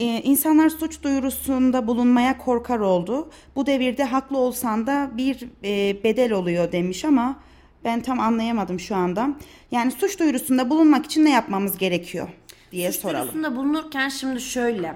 [0.00, 3.30] Ee, insanlar suç duyurusunda bulunmaya korkar oldu.
[3.56, 7.36] Bu devirde haklı olsan da bir e, bedel oluyor demiş ama
[7.84, 9.28] ben tam anlayamadım şu anda.
[9.70, 12.28] Yani suç duyurusunda bulunmak için ne yapmamız gerekiyor
[12.72, 13.20] diye Suç soralım.
[13.22, 14.94] duyurusunda bulunurken şimdi şöyle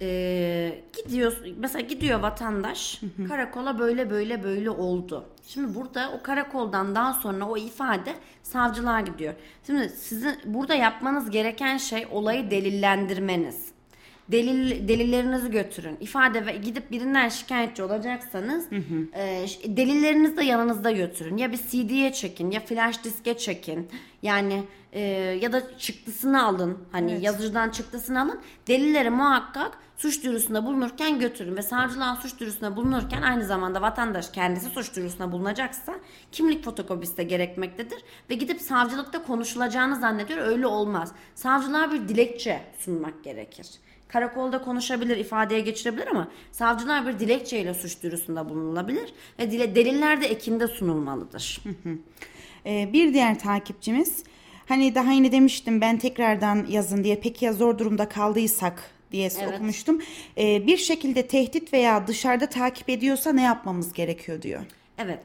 [0.00, 5.24] e, gidiyor mesela gidiyor vatandaş karakola böyle böyle böyle oldu.
[5.46, 9.34] Şimdi burada o karakoldan daha sonra o ifade savcılığa gidiyor.
[9.66, 13.75] Şimdi sizin burada yapmanız gereken şey olayı delillendirmeniz.
[14.32, 15.96] Delil delillerinizi götürün.
[16.00, 18.66] İfade ve gidip birinden şikayetçi olacaksanız
[19.14, 21.36] e, ş- delillerinizi de yanınızda götürün.
[21.36, 23.88] Ya bir CD'ye çekin ya flash diske çekin.
[24.22, 24.62] Yani
[24.92, 25.00] e,
[25.42, 26.78] ya da çıktısını alın.
[26.92, 28.40] Hani yazıcıdan çıktısını alın.
[28.68, 34.68] Delilleri muhakkak suç duyurusunda bulunurken götürün ve savcılığa suç duyurusunda bulunurken aynı zamanda vatandaş kendisi
[34.70, 35.94] suç duyurusunda bulunacaksa
[36.32, 37.98] kimlik fotokopisi de gerekmektedir
[38.30, 41.12] ve gidip savcılıkta konuşulacağını zannediyor öyle olmaz.
[41.34, 43.66] Savcılığa bir dilekçe sunmak gerekir.
[44.08, 50.26] Karakolda konuşabilir, ifadeye geçirebilir ama savcılar bir dilekçeyle suç duyurusunda bulunulabilir ve dile, deliller de
[50.26, 51.62] ekinde sunulmalıdır.
[52.66, 54.24] Ee, bir diğer takipçimiz
[54.68, 59.54] hani daha yeni demiştim ben tekrardan yazın diye peki ya zor durumda kaldıysak diye Evet.
[59.54, 60.02] okumuştum.
[60.38, 64.62] Ee, bir şekilde tehdit veya dışarıda takip ediyorsa ne yapmamız gerekiyor diyor.
[64.98, 65.18] Evet.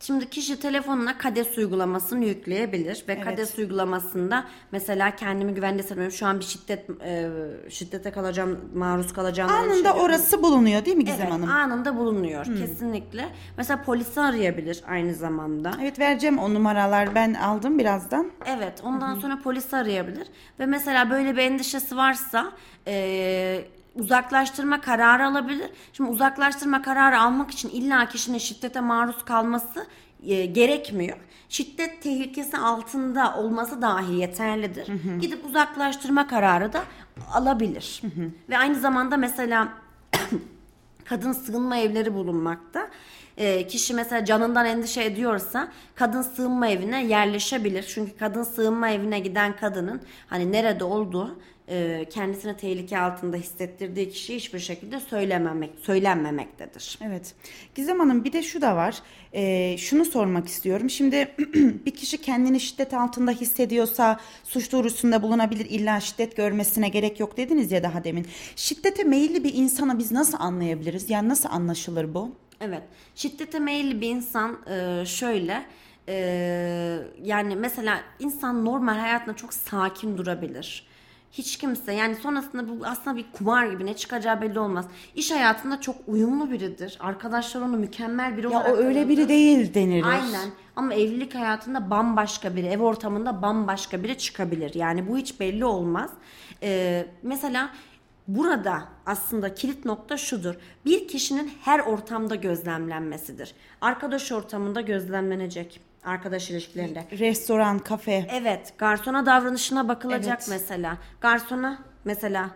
[0.00, 3.24] Şimdi kişi telefonuna KADES uygulamasını yükleyebilir ve Evet.
[3.24, 6.12] KADES uygulamasında mesela kendimi güvende hissediyorum.
[6.12, 7.30] Şu an bir şiddet e,
[7.70, 9.50] şiddete kalacağım, maruz kalacağım.
[9.50, 10.00] Anında düşünüyorum.
[10.00, 11.50] orası bulunuyor değil mi Gizem Evet, Hanım?
[11.50, 13.28] anında bulunuyor kesinlikle.
[13.56, 15.70] Mesela polisi arayabilir aynı zamanda.
[15.82, 18.30] Evet vereceğim o numaralar ben aldım birazdan.
[18.46, 20.26] Evet ondan sonra polisi arayabilir
[20.60, 22.52] ve mesela böyle bir endişesi varsa
[22.86, 25.70] e, uzaklaştırma kararı alabilir.
[25.92, 29.86] Şimdi uzaklaştırma kararı almak için illa kişinin şiddete maruz kalması
[30.26, 31.16] e, gerekmiyor.
[31.48, 34.86] Şiddet tehlikesi altında olması dahi yeterlidir.
[35.20, 36.82] Gidip uzaklaştırma kararı da
[37.32, 38.02] alabilir.
[38.48, 39.68] Ve aynı zamanda mesela
[41.04, 42.88] kadın sığınma evleri bulunmakta.
[43.36, 47.82] Ee, kişi mesela canından endişe ediyorsa kadın sığınma evine yerleşebilir.
[47.94, 54.36] Çünkü kadın sığınma evine giden kadının hani nerede olduğu e, kendisini tehlike altında hissettirdiği kişi
[54.36, 56.98] hiçbir şekilde söylememek, söylenmemektedir.
[57.06, 57.34] Evet.
[57.74, 59.02] Gizem Hanım bir de şu da var.
[59.32, 60.90] Ee, şunu sormak istiyorum.
[60.90, 61.28] Şimdi
[61.86, 65.66] bir kişi kendini şiddet altında hissediyorsa suç duyurusunda bulunabilir.
[65.70, 68.26] İlla şiddet görmesine gerek yok dediniz ya daha demin.
[68.56, 71.10] Şiddete meyilli bir insana biz nasıl anlayabiliriz?
[71.10, 72.30] Yani nasıl anlaşılır bu?
[72.60, 72.82] Evet.
[73.14, 75.64] Şiddete meyilli bir insan e, şöyle
[76.08, 76.14] e,
[77.22, 80.93] yani mesela insan normal hayatında çok sakin durabilir.
[81.38, 84.86] Hiç kimse yani sonrasında bu aslında bir kumar gibi ne çıkacağı belli olmaz.
[85.14, 86.96] İş hayatında çok uyumlu biridir.
[87.00, 89.08] Arkadaşlar onu mükemmel biri Ya olarak o öyle tanırlar.
[89.08, 90.04] biri değil denilir.
[90.04, 90.50] Aynen.
[90.76, 94.74] Ama evlilik hayatında bambaşka biri, ev ortamında bambaşka biri çıkabilir.
[94.74, 96.10] Yani bu hiç belli olmaz.
[96.62, 97.70] Ee, mesela
[98.28, 100.54] burada aslında kilit nokta şudur.
[100.84, 103.54] Bir kişinin her ortamda gözlemlenmesidir.
[103.80, 105.80] Arkadaş ortamında gözlemlenecek.
[106.04, 107.04] Arkadaş ilişkilerinde.
[107.18, 108.26] Restoran, kafe.
[108.32, 110.46] Evet, garsona davranışına bakılacak Evet.
[110.50, 110.98] mesela.
[111.20, 112.50] Garsona mesela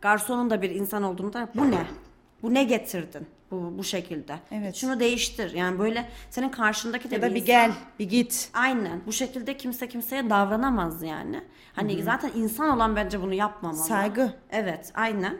[0.00, 1.86] garsonun da bir insan olduğunu da bu ne?
[2.42, 3.26] Bu ne getirdin?
[3.50, 4.34] Bu bu şekilde.
[4.52, 4.74] Evet.
[4.76, 5.54] Şunu değiştir.
[5.54, 8.48] Yani böyle senin karşındaki de Ya da bir insan- gel, bir git.
[8.54, 9.00] Aynen.
[9.06, 11.40] Bu şekilde kimse kimseye davranamaz yani.
[11.72, 13.78] Hani zaten insan olan bence bunu yapmamalı.
[13.86, 14.32] Saygı.
[14.50, 15.36] Evet, aynen.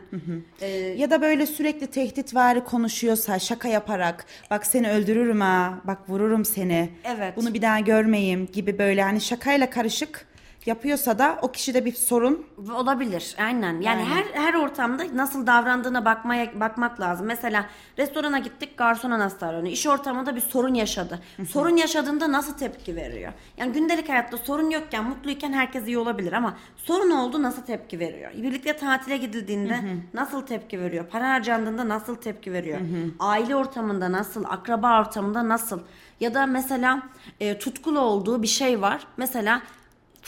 [0.61, 6.45] Ee, Ya da böyle sürekli tehditvari konuşuyorsa şaka yaparak bak seni öldürürüm ha bak vururum
[6.45, 7.37] seni Evet.
[7.37, 10.27] bunu bir daha görmeyeyim gibi böyle hani şakayla karışık
[10.67, 13.35] yapıyorsa da o kişide bir sorun Olabilir.
[13.39, 13.81] Aynen.
[13.81, 14.05] Yani Yani.
[14.05, 17.27] her her ortamda nasıl davrandığına bakmaya bakmak lazım.
[17.27, 17.65] Mesela
[17.97, 19.73] restorana gittik, garsona nasıl davranıyor?
[19.73, 21.19] İş ortamında bir sorun yaşadı.
[21.49, 23.33] sorun yaşadığında nasıl tepki veriyor?
[23.57, 28.31] Yani gündelik hayatta sorun yokken, mutluyken herkes iyi olabilir ama sorun oldu nasıl tepki veriyor?
[28.33, 29.79] Birlikte tatile gidildiğinde
[30.13, 31.05] nasıl tepki veriyor?
[31.05, 32.79] Para harcandığında nasıl tepki veriyor?
[33.19, 34.43] Aile ortamında nasıl?
[34.43, 35.79] Akraba ortamında nasıl?
[36.19, 37.01] Ya da mesela
[37.39, 39.07] e, tutkulu olduğu bir şey var.
[39.17, 39.61] Mesela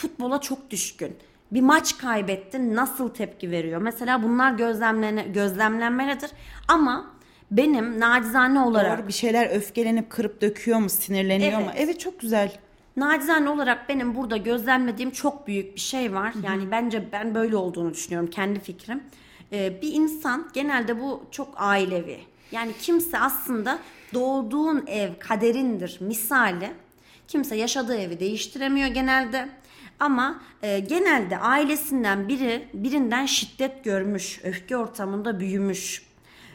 [0.00, 1.16] futbola çok düşkün.
[1.50, 3.80] Bir maç kaybettin nasıl tepki veriyor?
[3.80, 6.30] Mesela bunlar gözlemlene, gözlemlenmelidir.
[6.68, 7.10] Ama
[7.50, 11.66] benim nacizane olarak Doğru bir şeyler öfkelenip kırıp döküyor mu sinirleniyor mu?
[11.70, 11.80] Evet.
[11.84, 12.52] Evet çok güzel.
[12.96, 16.34] nacizane olarak benim burada gözlemlediğim çok büyük bir şey var.
[16.44, 19.02] Yani bence ben böyle olduğunu düşünüyorum kendi fikrim.
[19.52, 22.18] Ee, bir insan genelde bu çok ailevi.
[22.52, 23.78] Yani kimse aslında
[24.14, 26.70] doğduğun ev kaderindir misali.
[27.28, 29.48] Kimse yaşadığı evi değiştiremiyor genelde.
[30.00, 36.10] Ama e, genelde ailesinden biri birinden şiddet görmüş, öfke ortamında büyümüş.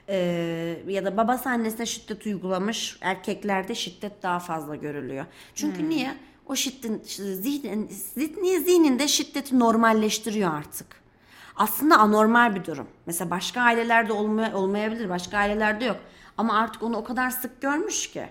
[0.09, 5.25] Ee, ya da babası annesine şiddet uygulamış erkeklerde şiddet daha fazla görülüyor.
[5.55, 6.15] Çünkü niye?
[6.45, 10.87] O şiddet zihnin, zihni, zihninde şiddeti normalleştiriyor artık.
[11.55, 12.87] Aslında anormal bir durum.
[13.05, 15.97] Mesela başka ailelerde olmay- olmayabilir, başka ailelerde yok.
[16.37, 18.29] Ama artık onu o kadar sık görmüş ki.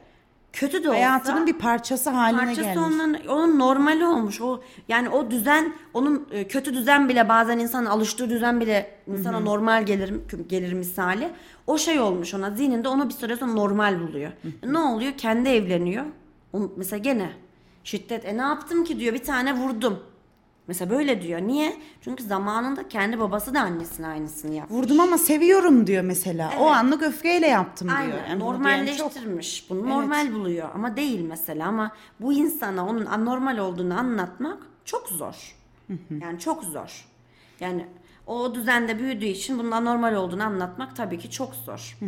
[0.54, 2.78] Kötü de olsa Hayatının bir parçası haline parçası gelmiş.
[2.78, 4.40] onun, onun normali olmuş.
[4.40, 9.40] O yani o düzen onun e, kötü düzen bile bazen insanın alıştığı düzen bile insana
[9.40, 10.14] normal gelir
[10.48, 11.30] gelir misali.
[11.66, 14.32] O şey olmuş ona zihninde onu bir süre sonra normal buluyor.
[14.66, 15.12] Ne oluyor?
[15.12, 16.04] Kendi evleniyor.
[16.76, 17.32] Mesela gene
[17.84, 18.24] şiddet.
[18.24, 19.98] E ne yaptım ki diyor bir tane vurdum.
[20.68, 21.40] Mesela böyle diyor.
[21.40, 21.76] Niye?
[22.00, 24.74] Çünkü zamanında kendi babası da annesine aynısını yaptı.
[24.74, 26.52] Vurdum ama seviyorum diyor mesela.
[26.60, 27.98] O anlık öfkeyle yaptım diyor.
[27.98, 28.28] Aynen.
[28.28, 29.70] Yani bunu diyen çok- Normalleştirmiş.
[29.70, 35.56] Bunu normal buluyor ama değil mesela ama bu insana onun anormal olduğunu anlatmak çok zor.
[36.22, 37.04] yani çok zor.
[37.60, 37.86] Yani
[38.26, 41.98] o düzende büyüdüğü için bunun anormal olduğunu anlatmak tabii ki çok zor.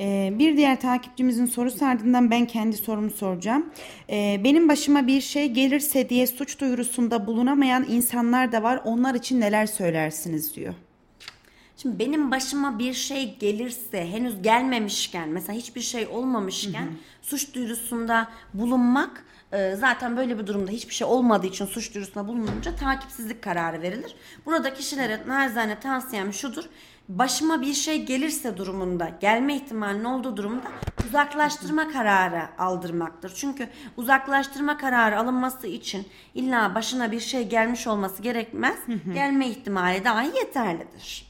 [0.00, 3.66] Ee, bir diğer takipçimizin sorusu ardından ben kendi sorumu soracağım.
[4.10, 8.80] Ee, benim başıma bir şey gelirse diye suç duyurusunda bulunamayan insanlar da var.
[8.84, 10.74] Onlar için neler söylersiniz diyor.
[11.76, 16.88] Şimdi benim başıma bir şey gelirse henüz gelmemişken mesela hiçbir şey olmamışken
[17.22, 22.76] suç duyurusunda bulunmak e, zaten böyle bir durumda hiçbir şey olmadığı için suç duyurusunda bulununca
[22.76, 24.14] takipsizlik kararı verilir.
[24.46, 26.64] Burada kişilere narizane tavsiyem şudur.
[27.08, 30.72] Başıma bir şey gelirse durumunda, gelme ihtimalinin olduğu durumda
[31.08, 33.32] uzaklaştırma kararı aldırmaktır.
[33.34, 38.76] Çünkü uzaklaştırma kararı alınması için illa başına bir şey gelmiş olması gerekmez.
[39.14, 41.26] Gelme ihtimali dahi yeterlidir.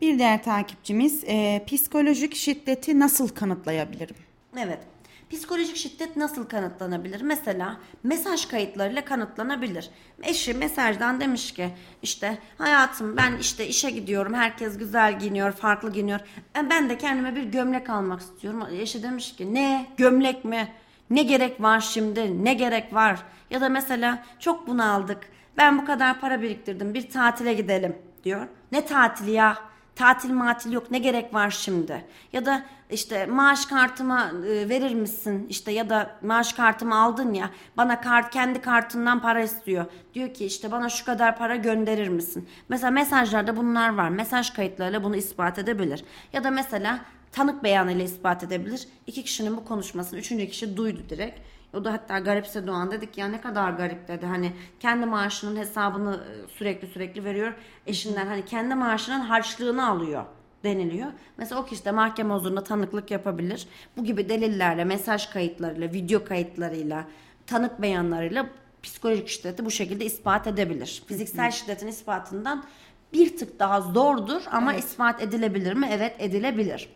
[0.00, 4.16] Bir diğer takipçimiz e, psikolojik şiddeti nasıl kanıtlayabilirim?
[4.58, 4.78] Evet.
[5.30, 7.20] Psikolojik şiddet nasıl kanıtlanabilir?
[7.22, 9.90] Mesela mesaj kayıtlarıyla kanıtlanabilir.
[10.22, 11.68] Eşi mesajdan demiş ki
[12.02, 14.34] işte hayatım ben işte işe gidiyorum.
[14.34, 16.20] Herkes güzel giyiniyor, farklı giyiniyor.
[16.58, 18.62] E, Ben de kendime bir gömlek almak istiyorum.
[18.72, 19.86] Eşi demiş ki ne?
[19.96, 20.68] Gömlek mi?
[21.10, 22.44] Ne gerek var şimdi?
[22.44, 23.22] Ne gerek var?
[23.50, 25.18] Ya da mesela çok bunaldık.
[25.56, 26.94] Ben bu kadar para biriktirdim.
[26.94, 28.46] Bir tatile gidelim diyor.
[28.72, 29.58] Ne tatili ya?
[30.00, 32.04] Tatil matil yok ne gerek var şimdi?
[32.32, 35.46] Ya da işte maaş kartıma e, verir misin?
[35.48, 39.86] İşte ya da maaş kartımı aldın ya bana kart kendi kartından para istiyor.
[40.14, 42.48] Diyor ki işte bana şu kadar para gönderir misin?
[42.68, 44.08] Mesela mesajlarda bunlar var.
[44.08, 46.04] Mesaj kayıtlarıyla bunu ispat edebilir.
[46.32, 47.00] Ya da mesela
[47.32, 48.88] tanık beyanıyla ispat edebilir.
[49.06, 51.40] İki kişinin bu konuşmasını üçüncü kişi duydu direkt.
[51.74, 54.26] O da hatta garipse Doğan dedik ya ne kadar garip dedi.
[54.26, 57.52] Hani kendi maaşının hesabını e, sürekli sürekli veriyor.
[57.86, 60.24] Eşinden hani kendi maaşının harçlığını alıyor
[60.64, 61.12] deniliyor.
[61.36, 63.68] Mesela o kişi de mahkeme huzurunda tanıklık yapabilir.
[63.96, 67.04] Bu gibi delillerle, mesaj kayıtlarıyla, video kayıtlarıyla,
[67.46, 68.46] tanık beyanlarıyla
[68.82, 71.02] psikolojik şiddeti bu şekilde ispat edebilir.
[71.06, 72.64] Fiziksel şiddetin ispatından
[73.12, 75.88] bir tık daha zordur ama ispat edilebilir mi?
[75.92, 76.88] Evet edilebilir.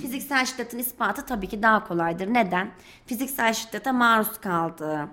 [0.00, 2.34] Fiziksel şiddetin ispatı tabii ki daha kolaydır.
[2.34, 2.70] Neden?
[3.06, 5.08] Fiziksel şiddete maruz kaldı.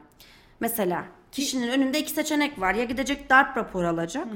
[0.59, 2.73] Mesela kişinin önünde iki seçenek var.
[2.73, 4.27] Ya gidecek darp raporu alacak.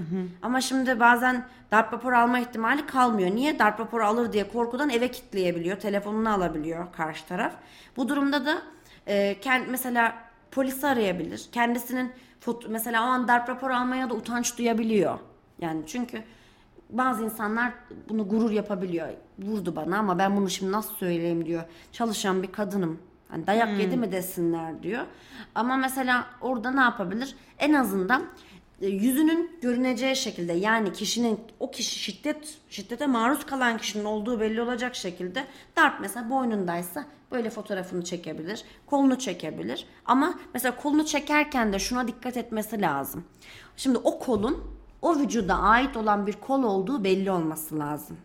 [0.42, 3.32] Ama şimdi bazen darp raporu alma ihtimali kalmıyor.
[3.36, 3.60] Niye?
[3.60, 5.80] Darp raporu alır diye korkudan eve kilitleyebiliyor.
[5.80, 7.54] Telefonunu alabiliyor karşı taraf.
[7.98, 8.62] Bu durumda da
[9.08, 10.16] e, kend, mesela
[10.52, 11.50] polisi arayabilir.
[11.52, 12.12] Kendisinin
[12.46, 15.20] foto- mesela o an darp raporu almaya da utanç duyabiliyor.
[15.60, 16.24] Yani çünkü
[16.90, 17.72] bazı insanlar
[18.10, 19.08] bunu gurur yapabiliyor.
[19.42, 21.64] Vurdu bana ama ben bunu şimdi nasıl söyleyeyim diyor.
[21.92, 23.00] Çalışan bir kadınım.
[23.30, 25.06] Hani dayak yedi mi desinler diyor.
[25.56, 27.36] Ama mesela orada ne yapabilir?
[27.60, 28.24] En azından
[28.82, 34.62] e, yüzünün görüneceği şekilde yani kişinin o kişi şiddet şiddete maruz kalan kişinin olduğu belli
[34.62, 35.46] olacak şekilde
[35.78, 39.86] darp mesela boynundaysa böyle fotoğrafını çekebilir, kolunu çekebilir.
[40.06, 43.24] Ama mesela kolunu çekerken de şuna dikkat etmesi lazım.
[43.78, 48.18] Şimdi o kolun o vücuda ait olan bir kol olduğu belli olması lazım.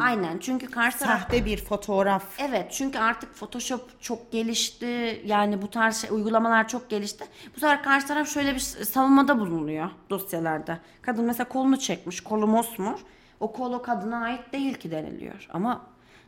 [0.00, 2.24] Aynen çünkü karşı taraf Sahte bir fotoğraf.
[2.38, 5.22] Evet çünkü artık Photoshop çok gelişti.
[5.26, 7.24] Yani bu tarz şey, uygulamalar çok gelişti.
[7.56, 10.78] Bu sefer karşı taraf şöyle bir savunmada bulunuyor dosyalarda.
[11.02, 12.20] Kadın mesela kolunu çekmiş.
[12.20, 12.98] Kolu mosmor.
[13.40, 15.48] O kol o kadına ait değil ki deniliyor.
[15.52, 15.80] Ama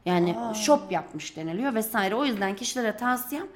[0.05, 2.15] yani shop yapmış deniliyor vesaire.
[2.15, 3.47] O yüzden kişilere tavsiyem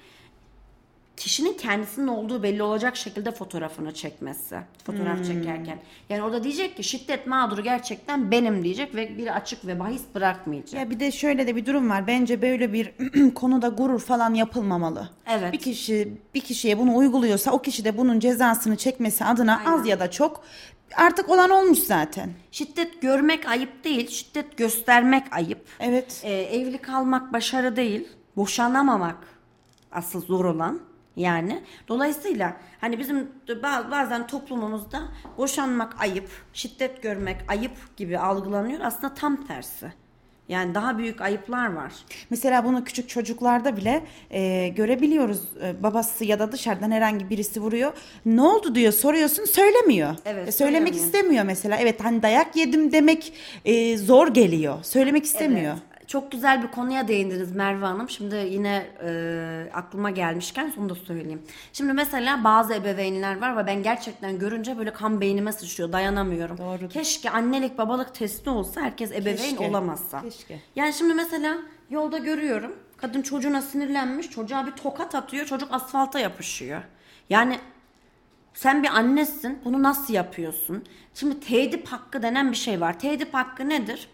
[1.19, 4.57] kişinin kendisinin olduğu belli olacak şekilde fotoğrafını çekmesi.
[4.85, 5.79] Fotoğraf çekerken.
[6.09, 10.81] Yani orada diyecek ki şiddet mağduru gerçekten benim diyecek ve bir açık ve bahis bırakmayacak.
[10.81, 12.07] Ya bir de şöyle de bir durum var.
[12.07, 12.93] Bence böyle bir
[13.35, 15.09] konuda gurur falan yapılmamalı.
[15.27, 15.53] Evet.
[15.53, 20.01] Bir kişi bir kişiye bunu uyguluyorsa o kişi de bunun cezasını çekmesi adına az ya
[20.01, 20.45] da çok
[20.97, 22.31] artık olan olmuş zaten.
[22.53, 25.61] Şiddet görmek ayıp değil, şiddet göstermek ayıp.
[25.81, 26.21] Evet.
[26.25, 29.17] Ee, evli kalmak başarı değil, boşanamamak
[29.93, 30.88] asıl zor olan
[31.19, 31.63] yani.
[31.89, 33.29] Dolayısıyla hani bizim
[33.91, 35.01] bazen toplumumuzda
[35.39, 38.81] boşanmak ayıp, şiddet görmek ayıp gibi algılanıyor.
[38.83, 39.93] Aslında tam tersi.
[40.49, 41.93] Yani daha büyük ayıplar var.
[42.31, 45.43] Mesela bunu küçük çocuklarda bile e, görebiliyoruz.
[45.63, 47.93] E, babası ya da dışarıdan herhangi birisi vuruyor.
[48.27, 50.15] Ne oldu diyor soruyorsun söylemiyor.
[50.25, 51.77] Evet, E, söylemek istemiyor mesela.
[51.81, 53.33] Evet hani dayak yedim demek
[53.65, 54.79] e, zor geliyor.
[54.83, 55.75] Söylemek istemiyor.
[55.93, 55.98] Evet.
[56.09, 58.09] Çok güzel bir konuya değindiniz Merve Hanım.
[58.09, 61.43] Şimdi yine e, aklıma gelmişken onu da söyleyeyim.
[61.73, 65.93] Şimdi mesela bazı ebeveynler var ve ben gerçekten görünce böyle kan beynime sıçrıyor.
[65.93, 66.59] Dayanamıyorum.
[66.59, 66.91] Doğrudur.
[66.91, 69.69] Keşke annelik babalık testi olsa herkes ebeveyn Keşke.
[69.69, 70.23] olamazsa.
[70.23, 70.61] Keşke.
[70.77, 71.59] Yani şimdi mesela
[71.91, 72.77] yolda görüyorum.
[72.97, 74.31] Kadın çocuğuna sinirlenmiş.
[74.31, 75.47] Çocuğa bir tokat atıyor.
[75.47, 76.83] Çocuk asfalta yapışıyor.
[77.31, 77.59] Yani
[78.55, 79.59] Sen bir annesin.
[79.65, 80.85] Bunu nasıl yapıyorsun?
[81.15, 82.99] Şimdi tedip hakkı denen bir şey var.
[82.99, 84.09] Tedip hakkı nedir?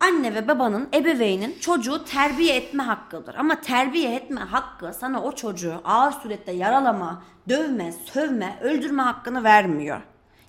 [0.00, 3.34] Anne ve babanın, ebeveynin çocuğu terbiye etme hakkıdır.
[3.34, 10.00] Ama terbiye etme hakkı sana o çocuğu ağır surette yaralama, dövme, sövme, öldürme hakkını vermiyor.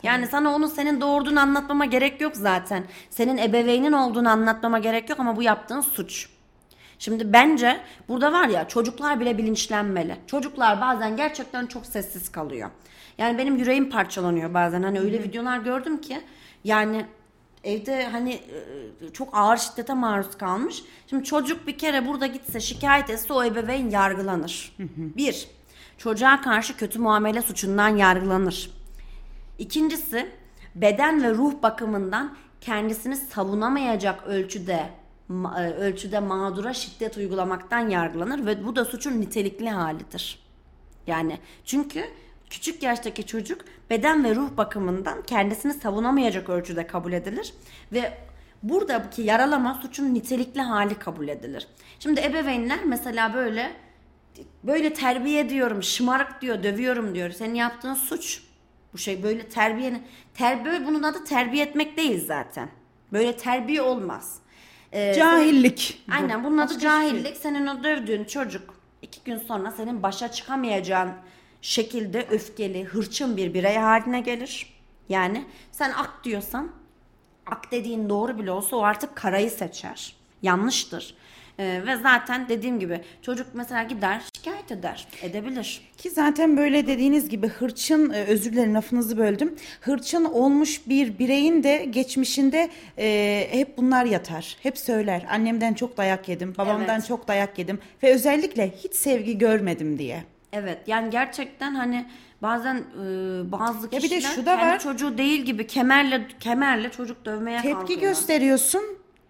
[0.04, 2.84] Yani sana onun senin doğurduğunu anlatmama gerek yok zaten.
[3.10, 6.30] Senin ebeveynin olduğunu anlatmama gerek yok ama bu yaptığın suç.
[7.00, 10.16] Şimdi bence burada var ya çocuklar bile bilinçlenmeli.
[10.28, 12.70] Çocuklar bazen gerçekten çok sessiz kalıyor.
[13.18, 14.84] Yani benim yüreğim parçalanıyor bazen.
[14.84, 16.22] Hani öyle videolar gördüm ki
[16.64, 17.06] yani
[17.66, 20.84] evde hani e, çok ağır şiddete maruz kalmış.
[21.10, 24.76] Şimdi çocuk bir kere burada gitse şikayet etse o ebeveyn yargılanır.
[24.98, 25.48] Bir,
[25.98, 28.72] çocuğa karşı kötü muamele suçundan yargılanır.
[29.60, 30.32] İkincisi
[30.76, 34.90] beden ve ruh bakımından kendisini savunamayacak ölçüde
[35.30, 40.40] e, ölçüde mağdura şiddet uygulamaktan yargılanır ve bu da suçun nitelikli halidir.
[41.08, 42.06] Yani çünkü
[42.50, 47.54] küçük yaştaki çocuk beden ve ruh bakımından kendisini savunamayacak ölçüde kabul edilir
[47.94, 48.18] ve
[48.64, 51.68] buradaki yaralama suçun nitelikli hali kabul edilir.
[52.00, 53.72] Şimdi ebeveynler mesela böyle
[54.64, 57.30] böyle terbiye ediyorum, şımarık diyor, dövüyorum diyor.
[57.32, 58.44] Senin yaptığın suç.
[58.94, 60.02] Bu şey böyle terbiye
[60.34, 62.70] terbiye bunun adı terbiye etmek değil zaten.
[63.14, 64.40] Böyle terbiye olmaz.
[64.92, 66.04] Ee, Cahillik.
[66.06, 67.38] senin- aynen bunun adı cahillik.
[67.38, 71.10] Senin o dövdüğün çocuk iki gün sonra senin başa çıkamayacağın
[71.66, 74.74] şekilde öfkeli, hırçın bir birey haline gelir.
[75.10, 76.72] Yani sen ak diyorsan
[77.46, 80.16] ak dediğin doğru bile olsa o artık karayı seçer.
[80.42, 81.16] Yanlıştır.
[81.60, 85.08] Ee, ve zaten dediğim gibi çocuk mesela gider şikayet eder.
[85.22, 85.82] Edebilir.
[85.98, 89.56] Ki zaten böyle dediğiniz gibi hırçın, e, özür dilerim lafınızı böldüm.
[89.82, 94.58] Hırçın olmuş bir bireyin de geçmişinde e, hep bunlar yatar.
[94.64, 95.26] Hep söyler.
[95.32, 97.08] Annemden çok dayak yedim, babamdan Evet.
[97.08, 100.24] çok dayak yedim ve özellikle hiç sevgi görmedim diye.
[100.54, 102.06] Evet yani gerçekten hani
[102.42, 104.80] bazen e, bazı bir de kişiler şu da kendi var.
[104.80, 108.02] çocuğu değil gibi kemerle kemerle çocuk dövmeye Tepki kalkıyor.
[108.02, 108.82] gösteriyorsun.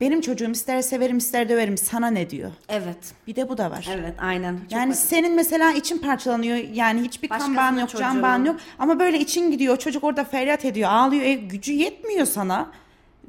[0.02, 2.52] Benim çocuğum ister severim ister döverim sana ne diyor.
[2.70, 2.98] Evet.
[3.28, 3.88] Bir de bu da var.
[3.92, 4.58] Evet aynen.
[4.58, 5.00] Çok Yani acı.
[5.02, 6.58] senin mesela için parçalanıyor.
[6.74, 8.22] Yani hiçbir kan bağın yok, can çocuğu.
[8.24, 8.56] bağın yok.
[8.80, 9.78] Ama böyle için gidiyor.
[9.78, 11.24] Çocuk orada feryat ediyor, ağlıyor.
[11.24, 12.72] E, gücü yetmiyor sana.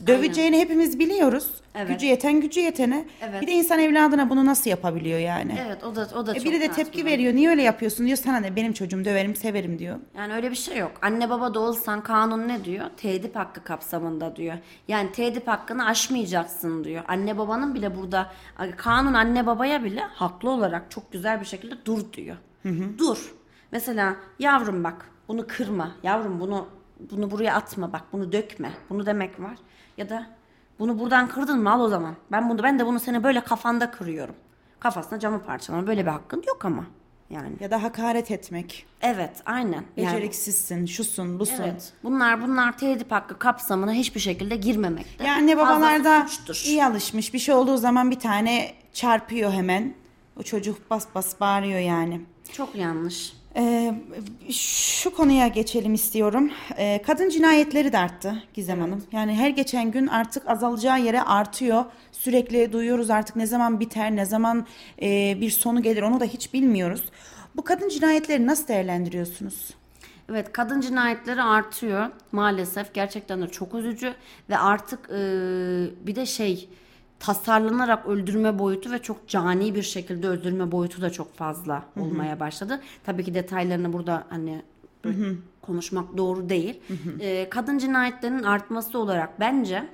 [0.07, 1.51] Döveceğini hepimiz biliyoruz.
[1.75, 1.89] Evet.
[1.89, 3.05] Gücü yeten gücü yetene.
[3.23, 3.43] Evet.
[3.43, 5.59] Bir de insan evladına bunu nasıl yapabiliyor yani?
[5.67, 7.35] Evet o da o da E, çok biri de tepki veriyor.
[7.35, 8.19] Niye öyle yapıyorsun diyor.
[8.19, 9.97] Sana ne benim çocuğum döverim severim diyor.
[10.17, 10.93] Yani öyle bir şey yok.
[11.03, 12.87] Anne baba da olsan kanun ne diyor?
[12.97, 14.55] Tedip hakkı kapsamında diyor.
[14.89, 17.03] Yani tedip hakkını aşmayacaksın diyor.
[17.09, 18.33] Anne babanın bile burada
[18.77, 22.37] kanun anne babaya bile haklı olarak çok güzel bir şekilde dur diyor.
[22.99, 23.35] Dur.
[23.73, 25.93] Mesela yavrum bak bunu kırma.
[26.03, 26.69] Yavrum bunu
[27.01, 28.71] bunu buraya atma bak bunu dökme.
[28.91, 29.57] Bunu demek var.
[29.97, 30.27] Ya da
[30.79, 32.15] bunu buradan kırdın mı al o zaman.
[32.33, 34.35] Ben bunu ben de bunu seni böyle kafanda kırıyorum.
[34.81, 35.87] Kafasına camı parçalama.
[35.87, 36.85] Böyle bir hakkın yok ama.
[37.31, 37.53] Yani.
[37.61, 38.87] Ya da hakaret etmek.
[39.01, 39.85] Evet aynen.
[39.97, 41.63] Yani- Beceriksizsin, şusun, busun.
[41.63, 41.93] Evet.
[42.03, 45.25] Bunlar bunlar tedip hakkı kapsamına hiçbir şekilde girmemekte.
[45.25, 46.27] Ya anne babalar da
[46.65, 47.35] iyi alışmış.
[47.35, 49.95] Bir şey olduğu zaman bir tane çarpıyor hemen.
[50.41, 52.21] O çocuk bas bas bağırıyor yani.
[52.53, 53.33] Çok yanlış.
[53.57, 53.95] Ee,
[54.53, 56.51] şu konuya geçelim istiyorum.
[56.79, 59.05] Ee, kadın cinayetleri de arttı Gizem Hanım.
[59.13, 61.85] Yani her geçen gün artık azalacağı yere artıyor.
[62.13, 64.67] Sürekli duyuyoruz artık ne zaman biter, ne zaman
[65.03, 67.05] e, bir sonu gelir onu da hiç bilmiyoruz.
[67.57, 69.71] Bu kadın cinayetleri nasıl değerlendiriyorsunuz?
[70.31, 74.15] Evet kadın cinayetleri artıyor maalesef gerçekten de çok üzücü
[74.51, 75.19] ve artık e,
[76.07, 76.69] bir de şey
[77.21, 82.81] tasarlanarak öldürme boyutu ve çok cani bir şekilde öldürme boyutu da çok fazla olmaya başladı.
[83.05, 84.63] Tabii ki detaylarını burada hani
[85.63, 86.81] konuşmak doğru değil.
[87.21, 89.85] E, kadın cinayetlerinin artması olarak bence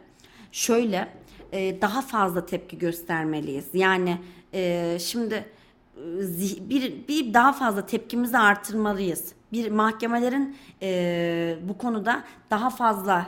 [0.52, 1.08] şöyle
[1.52, 3.66] e, daha fazla tepki göstermeliyiz.
[3.74, 4.18] Yani
[4.54, 9.32] e, şimdi e, bir, bir daha fazla tepkimizi artırmalıyız.
[9.52, 13.26] Bir mahkemelerin e, bu konuda daha fazla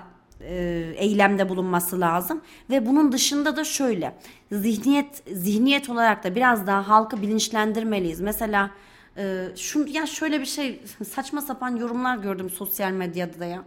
[0.97, 4.15] eylemde bulunması lazım ve bunun dışında da şöyle
[4.53, 8.21] zihniyet zihniyet olarak da biraz daha halkı bilinçlendirmeliyiz.
[8.21, 8.71] Mesela
[9.17, 10.83] e, şu ya şöyle bir şey
[11.15, 13.65] saçma sapan yorumlar gördüm sosyal medyada da ya.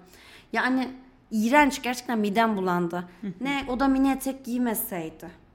[0.53, 0.89] Yani
[1.31, 3.03] iğrenç gerçekten midem bulandı.
[3.41, 5.47] ne o da mini etek giymeseydi.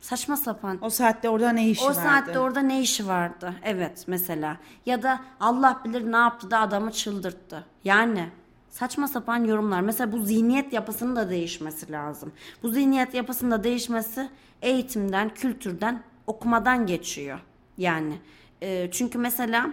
[0.00, 0.78] Saçma sapan.
[0.82, 2.00] O saatte orada ne işi O vardı?
[2.04, 3.54] saatte orada ne işi vardı?
[3.62, 4.56] Evet mesela.
[4.86, 7.64] Ya da Allah bilir ne yaptı da adamı çıldırttı.
[7.84, 8.28] Yani
[8.70, 9.80] saçma sapan yorumlar.
[9.80, 12.32] Mesela bu zihniyet yapısının da değişmesi lazım.
[12.62, 14.28] Bu zihniyet yapısının da değişmesi
[14.62, 17.40] eğitimden, kültürden, okumadan geçiyor.
[17.78, 18.14] Yani
[18.62, 19.70] e, çünkü mesela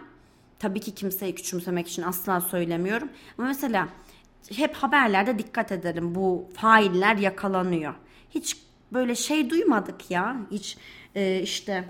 [0.60, 3.10] tabii ki kimseyi küçümsemek için asla söylemiyorum.
[3.38, 3.88] Ama mesela
[4.56, 7.94] hep haberlerde dikkat edelim bu failler yakalanıyor.
[8.30, 8.58] Hiç
[8.94, 10.38] böyle şey duymadık ya.
[10.52, 10.78] Hiç
[11.16, 11.84] e, işte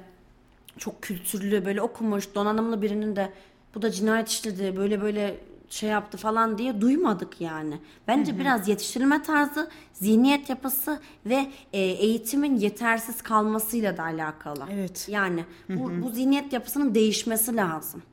[0.78, 3.34] çok kültürlü böyle okumuş donanımlı birinin de
[3.76, 5.38] bu da cinayet işledi böyle böyle
[5.70, 7.78] şey yaptı falan diye duymadık yani.
[8.08, 14.66] Bence biraz yetiştirilme tarzı, zihniyet yapısı ve e, eğitimin yetersiz kalmasıyla da alakalı.
[14.72, 15.08] Evet.
[15.10, 18.04] Yani bu, bu zihniyet yapısının değişmesi lazım.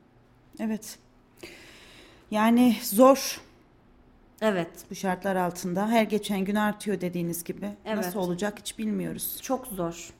[0.59, 0.99] Evet.
[2.31, 3.41] Yani zor
[4.41, 4.69] Evet.
[4.91, 5.87] bu şartlar altında.
[5.87, 7.69] Her geçen gün artıyor dediğiniz gibi.
[7.85, 7.97] Evet.
[7.97, 9.37] Nasıl olacak hiç bilmiyoruz.
[9.41, 10.13] Çok zor.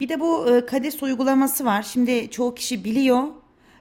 [0.00, 1.82] Bir de bu e, KADES uygulaması var.
[1.82, 3.22] Şimdi çoğu kişi biliyor.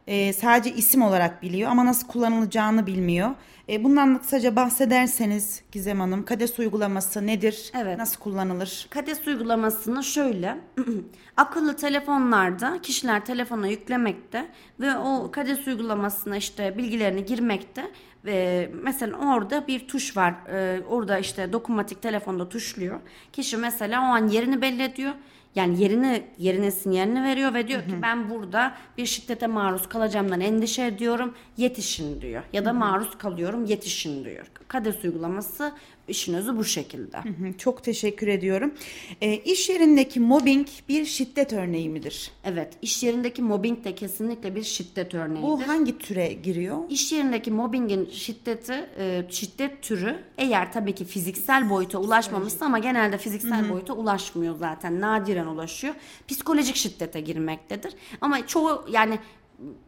[0.08, 3.30] E, sadece isim olarak biliyor ama nasıl kullanılacağını bilmiyor.
[3.70, 7.72] E, bundan kısaca bahsederseniz Gizem Hanım, KADES uygulaması nedir?
[7.82, 7.97] Evet.
[7.97, 8.88] Nasıl kullanılır?
[8.89, 10.58] KADES uygulamasını şöyle
[11.38, 14.47] akıllı telefonlarda kişiler telefona yüklemekte
[14.80, 17.91] ve o KADES uygulamasına işte bilgilerini girmekte
[18.26, 20.34] ve mesela orada bir tuş var.
[20.49, 22.99] Ee, orada işte dokunmatik telefonda tuşluyor.
[23.34, 25.14] Kişi mesela o an yerini belli ediyor.
[25.56, 30.86] Yani yerini yerine sinyalini veriyor ve diyor ki ben burada bir şiddete maruz kalacağımdan endişe
[30.86, 31.34] ediyorum.
[31.58, 32.43] Yetişin diyor.
[32.54, 34.52] Ya da maruz kalıyorum yetişin diyor.
[34.68, 35.72] KADES uygulaması
[36.08, 37.18] işin özü bu şekilde.
[37.18, 38.74] Hı hı, Çok teşekkür ediyorum.
[39.22, 42.32] E, iş yerindeki mobbing bir şiddet örneği midir?
[42.43, 45.41] Evet, iş yerindeki mobbing de kesinlikle bir şiddet örneğidir.
[45.43, 46.78] Bu hangi türe giriyor?
[46.89, 53.18] İş yerindeki mobbingin şiddeti, e, şiddet türü eğer tabii ki fiziksel boyuta ulaşmamışsa ama genelde
[53.18, 55.01] fiziksel boyuta ulaşmıyor zaten.
[55.01, 55.93] Nadiren ulaşıyor.
[56.28, 57.93] Psikolojik şiddete girmektedir.
[58.22, 59.20] Ama çoğu yani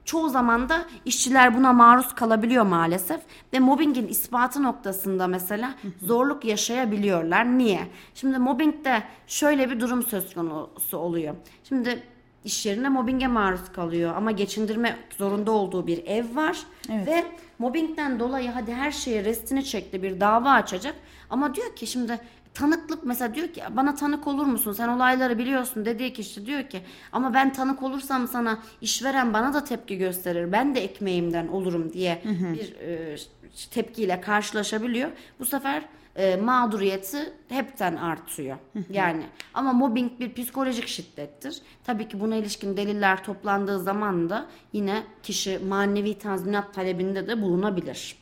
[0.06, 3.22] çoğu zaman da işçiler buna maruz kalabiliyor maalesef
[3.54, 7.58] ve mobbingin ispatı noktasında mesela zorluk yaşayabiliyorlar.
[7.58, 7.88] Niye?
[8.16, 11.36] Şimdi mobbingde şöyle bir durum söz konusu oluyor.
[11.64, 12.04] Şimdi
[12.44, 16.58] iş yerinde mobbinge maruz kalıyor ama geçindirme zorunda olduğu bir ev var
[16.92, 17.08] Evet.
[17.08, 17.26] ve
[17.60, 20.96] mobbingden dolayı hadi her şeye restini çekti bir dava açacak
[21.30, 22.20] ama diyor ki şimdi
[22.54, 24.72] tanıklık mesela diyor ki bana tanık olur musun?
[24.72, 25.86] Sen olayları biliyorsun.
[25.86, 26.82] dediği kişi diyor ki
[27.12, 30.52] ama ben tanık olursam sana işveren bana da tepki gösterir.
[30.52, 31.94] Ben de ekmeğimden olurum.
[31.94, 33.16] diye bir e,
[33.72, 35.10] tepkiyle karşılaşabiliyor.
[35.40, 35.84] Bu sefer
[36.16, 38.58] e, mağduriyeti hepten artıyor.
[38.90, 39.24] Yani
[39.54, 41.62] ama mobbing bir psikolojik şiddettir.
[41.84, 48.16] Tabii ki buna ilişkin deliller toplandığı zaman da yine kişi manevi tazminat talebinde de bulunabilir.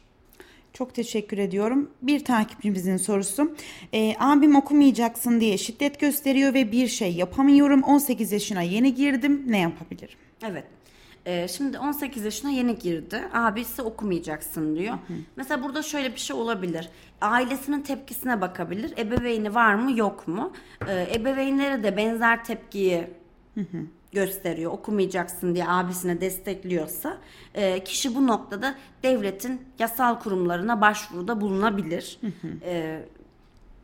[0.77, 1.89] Çok teşekkür ediyorum.
[2.01, 3.55] Bir takipçimizin sorusu.
[3.93, 7.83] Ee, abim okumayacaksın diye şiddet gösteriyor ve bir şey yapamıyorum.
[7.83, 9.43] 18 yaşına yeni girdim.
[9.47, 10.17] Ne yapabilirim?
[10.43, 10.63] Evet.
[11.25, 13.21] Ee, şimdi 18 yaşına yeni girdi.
[13.33, 14.97] Abisi okumayacaksın diyor.
[15.35, 16.89] Mesela burada şöyle bir şey olabilir.
[17.21, 18.93] Ailesinin tepkisine bakabilir.
[18.97, 20.53] Ebeveyni var mı yok mu?
[20.87, 23.07] Ee, ebeveynleri de benzer tepkiyi
[24.11, 24.71] gösteriyor.
[24.71, 27.17] Okumayacaksın diye abisine destekliyorsa
[27.55, 32.19] e, kişi bu noktada devletin yasal kurumlarına başvuruda bulunabilir.
[32.65, 33.01] Ee,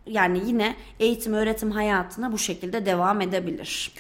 [0.08, 3.92] yani yine eğitim öğretim hayatına bu şekilde devam edebilir.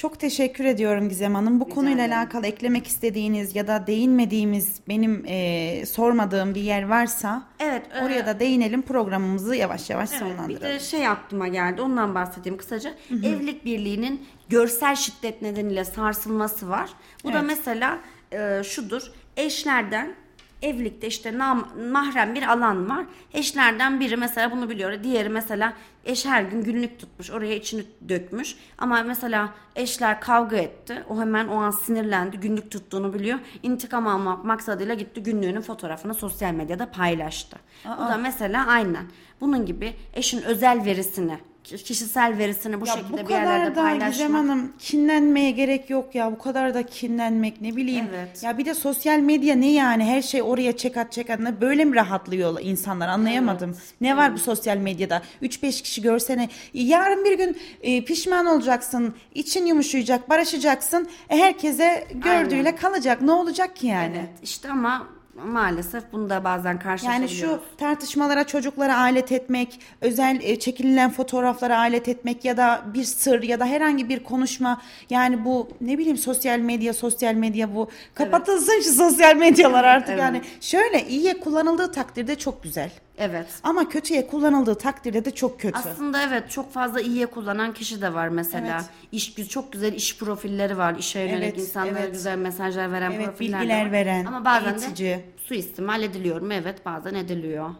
[0.00, 1.60] Çok teşekkür ediyorum Gizem Hanım.
[1.60, 2.18] Bu konuyla ederim.
[2.18, 8.26] alakalı eklemek istediğiniz ya da değinmediğimiz benim e, sormadığım bir yer varsa Evet, e, oraya
[8.26, 10.56] da değinelim programımızı yavaş yavaş Evet, sonlandıralım.
[10.56, 12.94] bir de şey aklıma geldi ondan bahsedeyim kısaca.
[13.10, 16.90] Evlilik birliğinin görsel şiddet nedeniyle sarsılması var.
[17.24, 17.46] Bu da Evet.
[17.46, 17.98] mesela
[18.32, 19.02] e, şudur.
[19.36, 20.14] Eşlerden
[20.62, 23.04] evlilikte işte nam- mahrem bir alan var.
[23.32, 25.02] Eşlerden biri mesela bunu biliyor.
[25.04, 25.72] Diğeri mesela
[26.04, 27.30] eş her gün günlük tutmuş.
[27.30, 28.56] Oraya içini dökmüş.
[28.78, 31.04] Ama mesela eşler kavga etti.
[31.08, 32.36] O hemen o an sinirlendi.
[32.40, 33.38] Günlük tuttuğunu biliyor.
[33.62, 37.56] İntikam almak maksadıyla gitti günlüğünün fotoğrafını sosyal medyada paylaştı.
[37.84, 39.04] Bu da mesela aynen.
[39.40, 43.82] Bunun gibi eşin özel verisini, kişisel verisini bu Ya şekilde bu bir yerlerde kadar da
[43.82, 44.12] paylaşmak.
[44.12, 46.32] Gizem Hanım kinlenmeye gerek yok ya.
[46.32, 48.06] Bu kadar da kinlenmek ne bileyim.
[48.14, 48.42] Evet.
[48.42, 50.04] Ya bir de sosyal medya ne yani?
[50.04, 51.40] Her şey oraya çek at çek at.
[51.40, 53.08] Ne Böyle mi rahatlıyor insanlar?
[53.08, 53.76] Anlayamadım.
[54.00, 55.22] Ne var bu sosyal medyada?
[55.42, 56.48] 3-5 kişi görsene.
[56.74, 59.14] Yarın bir gün e, pişman olacaksın.
[59.34, 61.08] için yumuşayacak, barışacaksın.
[61.30, 62.76] E, herkese gördüğüyle Aynen.
[62.76, 63.22] kalacak.
[63.22, 64.16] Ne olacak ki yani?
[64.20, 67.60] Evet işte ama maalesef bunu da bazen Yani karşılaşabiliyoruz.
[67.70, 73.42] şu tartışmalara çocuklara alet etmek, özel e, çekililen fotoğraflara alet etmek ya da bir sır
[73.42, 78.80] ya da herhangi bir konuşma yani bu ne bileyim sosyal medya sosyal medya bu kapatılsın
[78.84, 80.20] şu sosyal medyalar artık Evet.
[80.20, 83.46] yani şöyle iyiye kullanıldığı takdirde çok güzel Evet.
[83.62, 85.78] ama kötüye kullanıldığı takdirde de çok kötü.
[85.78, 88.76] Aslında evet çok fazla iyiye kullanan kişi de var mesela.
[88.76, 88.90] Evet.
[89.12, 90.96] İş çok güzel iş profilleri var.
[90.98, 92.12] İşe yönelik Evet, insanlara evet.
[92.12, 93.92] güzel mesajlar veren Evet, profiller de bilgiler var.
[93.92, 95.08] veren, Ama bazen eğitici.
[95.10, 96.52] de suistimal ediliyor mu?
[96.52, 97.70] Evet bazen ediliyor.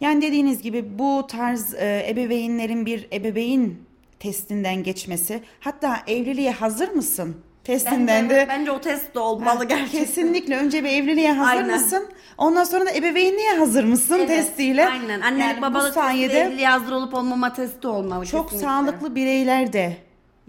[0.00, 3.74] Yani dediğiniz gibi bu tarz e, ebeveynlerin bir ebeveyn
[4.20, 10.00] testinden geçmesi hatta evliliğe hazır mısın testinden Bence, de bence o test de olmalı gerçekten.
[10.00, 11.70] Kesinlikle önce bir evliliğe hazır Aynen.
[11.80, 12.08] mısın?
[12.38, 14.88] Ondan sonra da ebeveynliğe hazır mısın Evet, testiyle.
[14.88, 15.20] Aynen.
[15.20, 18.26] Annelik Yani babalık sayede evliliğe hazır olup olmama testi olmalı.
[18.26, 18.68] çok kesinlikle.
[18.68, 19.96] sağlıklı bireyler de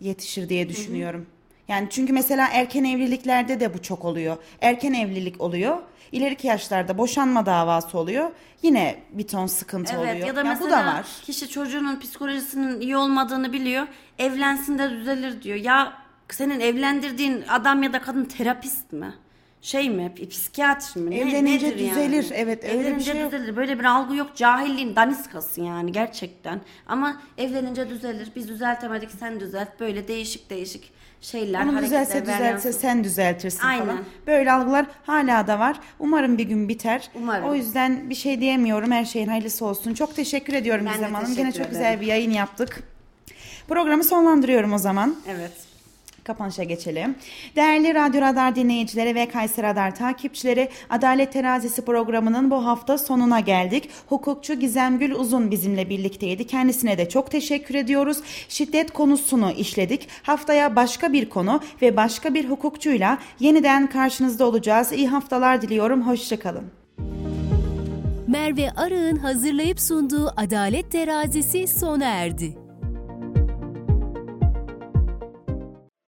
[0.02, 1.26] yetişir diye düşünüyorum.
[1.68, 4.38] Yani çünkü mesela erken evliliklerde de bu çok oluyor.
[4.62, 5.78] Erken evlilik oluyor.
[6.12, 8.32] İleriki yaşlarda boşanma davası oluyor.
[8.62, 10.28] Yine bir ton sıkıntı Evet oluyor.
[10.28, 11.06] ya da Yani mesela bu da var.
[11.24, 13.88] kişi çocuğunun psikolojisinin iyi olmadığını biliyor.
[14.20, 15.58] Evlensin de düzelir diyor.
[15.58, 15.94] Ya
[16.34, 19.14] senin evlendirdiğin adam ya da kadın terapist mi?
[19.62, 20.12] Şey mi?
[20.30, 21.10] Psikiyatr mı?
[21.12, 22.28] Ne- Evlenince nedir düzelir.
[22.34, 23.32] Evet, öyle bir Evlenince şey yok.
[23.32, 23.56] düzelir.
[23.56, 24.36] Böyle bir algı yok.
[24.36, 26.62] Cahilliğin daniskası yani gerçekten.
[26.88, 28.32] Ama evlenince düzelir.
[28.36, 29.80] Biz düzeltemedik sen düzelt.
[29.80, 31.66] Böyle değişik değişik şeyler.
[31.66, 33.86] Onu düzelse düzelse sen düzeltirsin Aynen.
[33.86, 34.00] falan.
[34.28, 35.80] Böyle algılar hala da var.
[36.00, 37.10] Umarım bir gün biter.
[37.16, 37.46] Umarım.
[37.50, 38.92] O yüzden bir şey diyemiyorum.
[38.92, 39.94] Her şeyin hayırlısı olsun.
[39.94, 41.36] Çok teşekkür ediyorum Ben Gizem Hanım.
[41.36, 41.72] Gene çok ederim.
[41.72, 42.84] güzel bir yayın yaptık.
[43.68, 45.16] Programı sonlandırıyorum o zaman.
[45.30, 45.52] Evet.
[46.26, 47.16] Kapanışa geçelim.
[47.56, 53.90] Değerli Radyo Radar dinleyicileri ve Kayser Radar takipçileri Adalet Terazisi programının bu hafta sonuna geldik.
[54.10, 56.48] Hukukçu Gizem Gül Uzun bizimle birlikteydi.
[56.48, 58.18] Kendisine de çok teşekkür ediyoruz.
[58.50, 60.08] Şiddet konusunu işledik.
[60.24, 64.92] Haftaya başka bir konu ve başka bir hukukçuyla yeniden karşınızda olacağız.
[64.92, 66.02] İyi haftalar diliyorum.
[66.08, 66.66] Hoşçakalın.
[68.28, 72.65] Merve Arı'nın hazırlayıp sunduğu Adalet Terazisi sona erdi.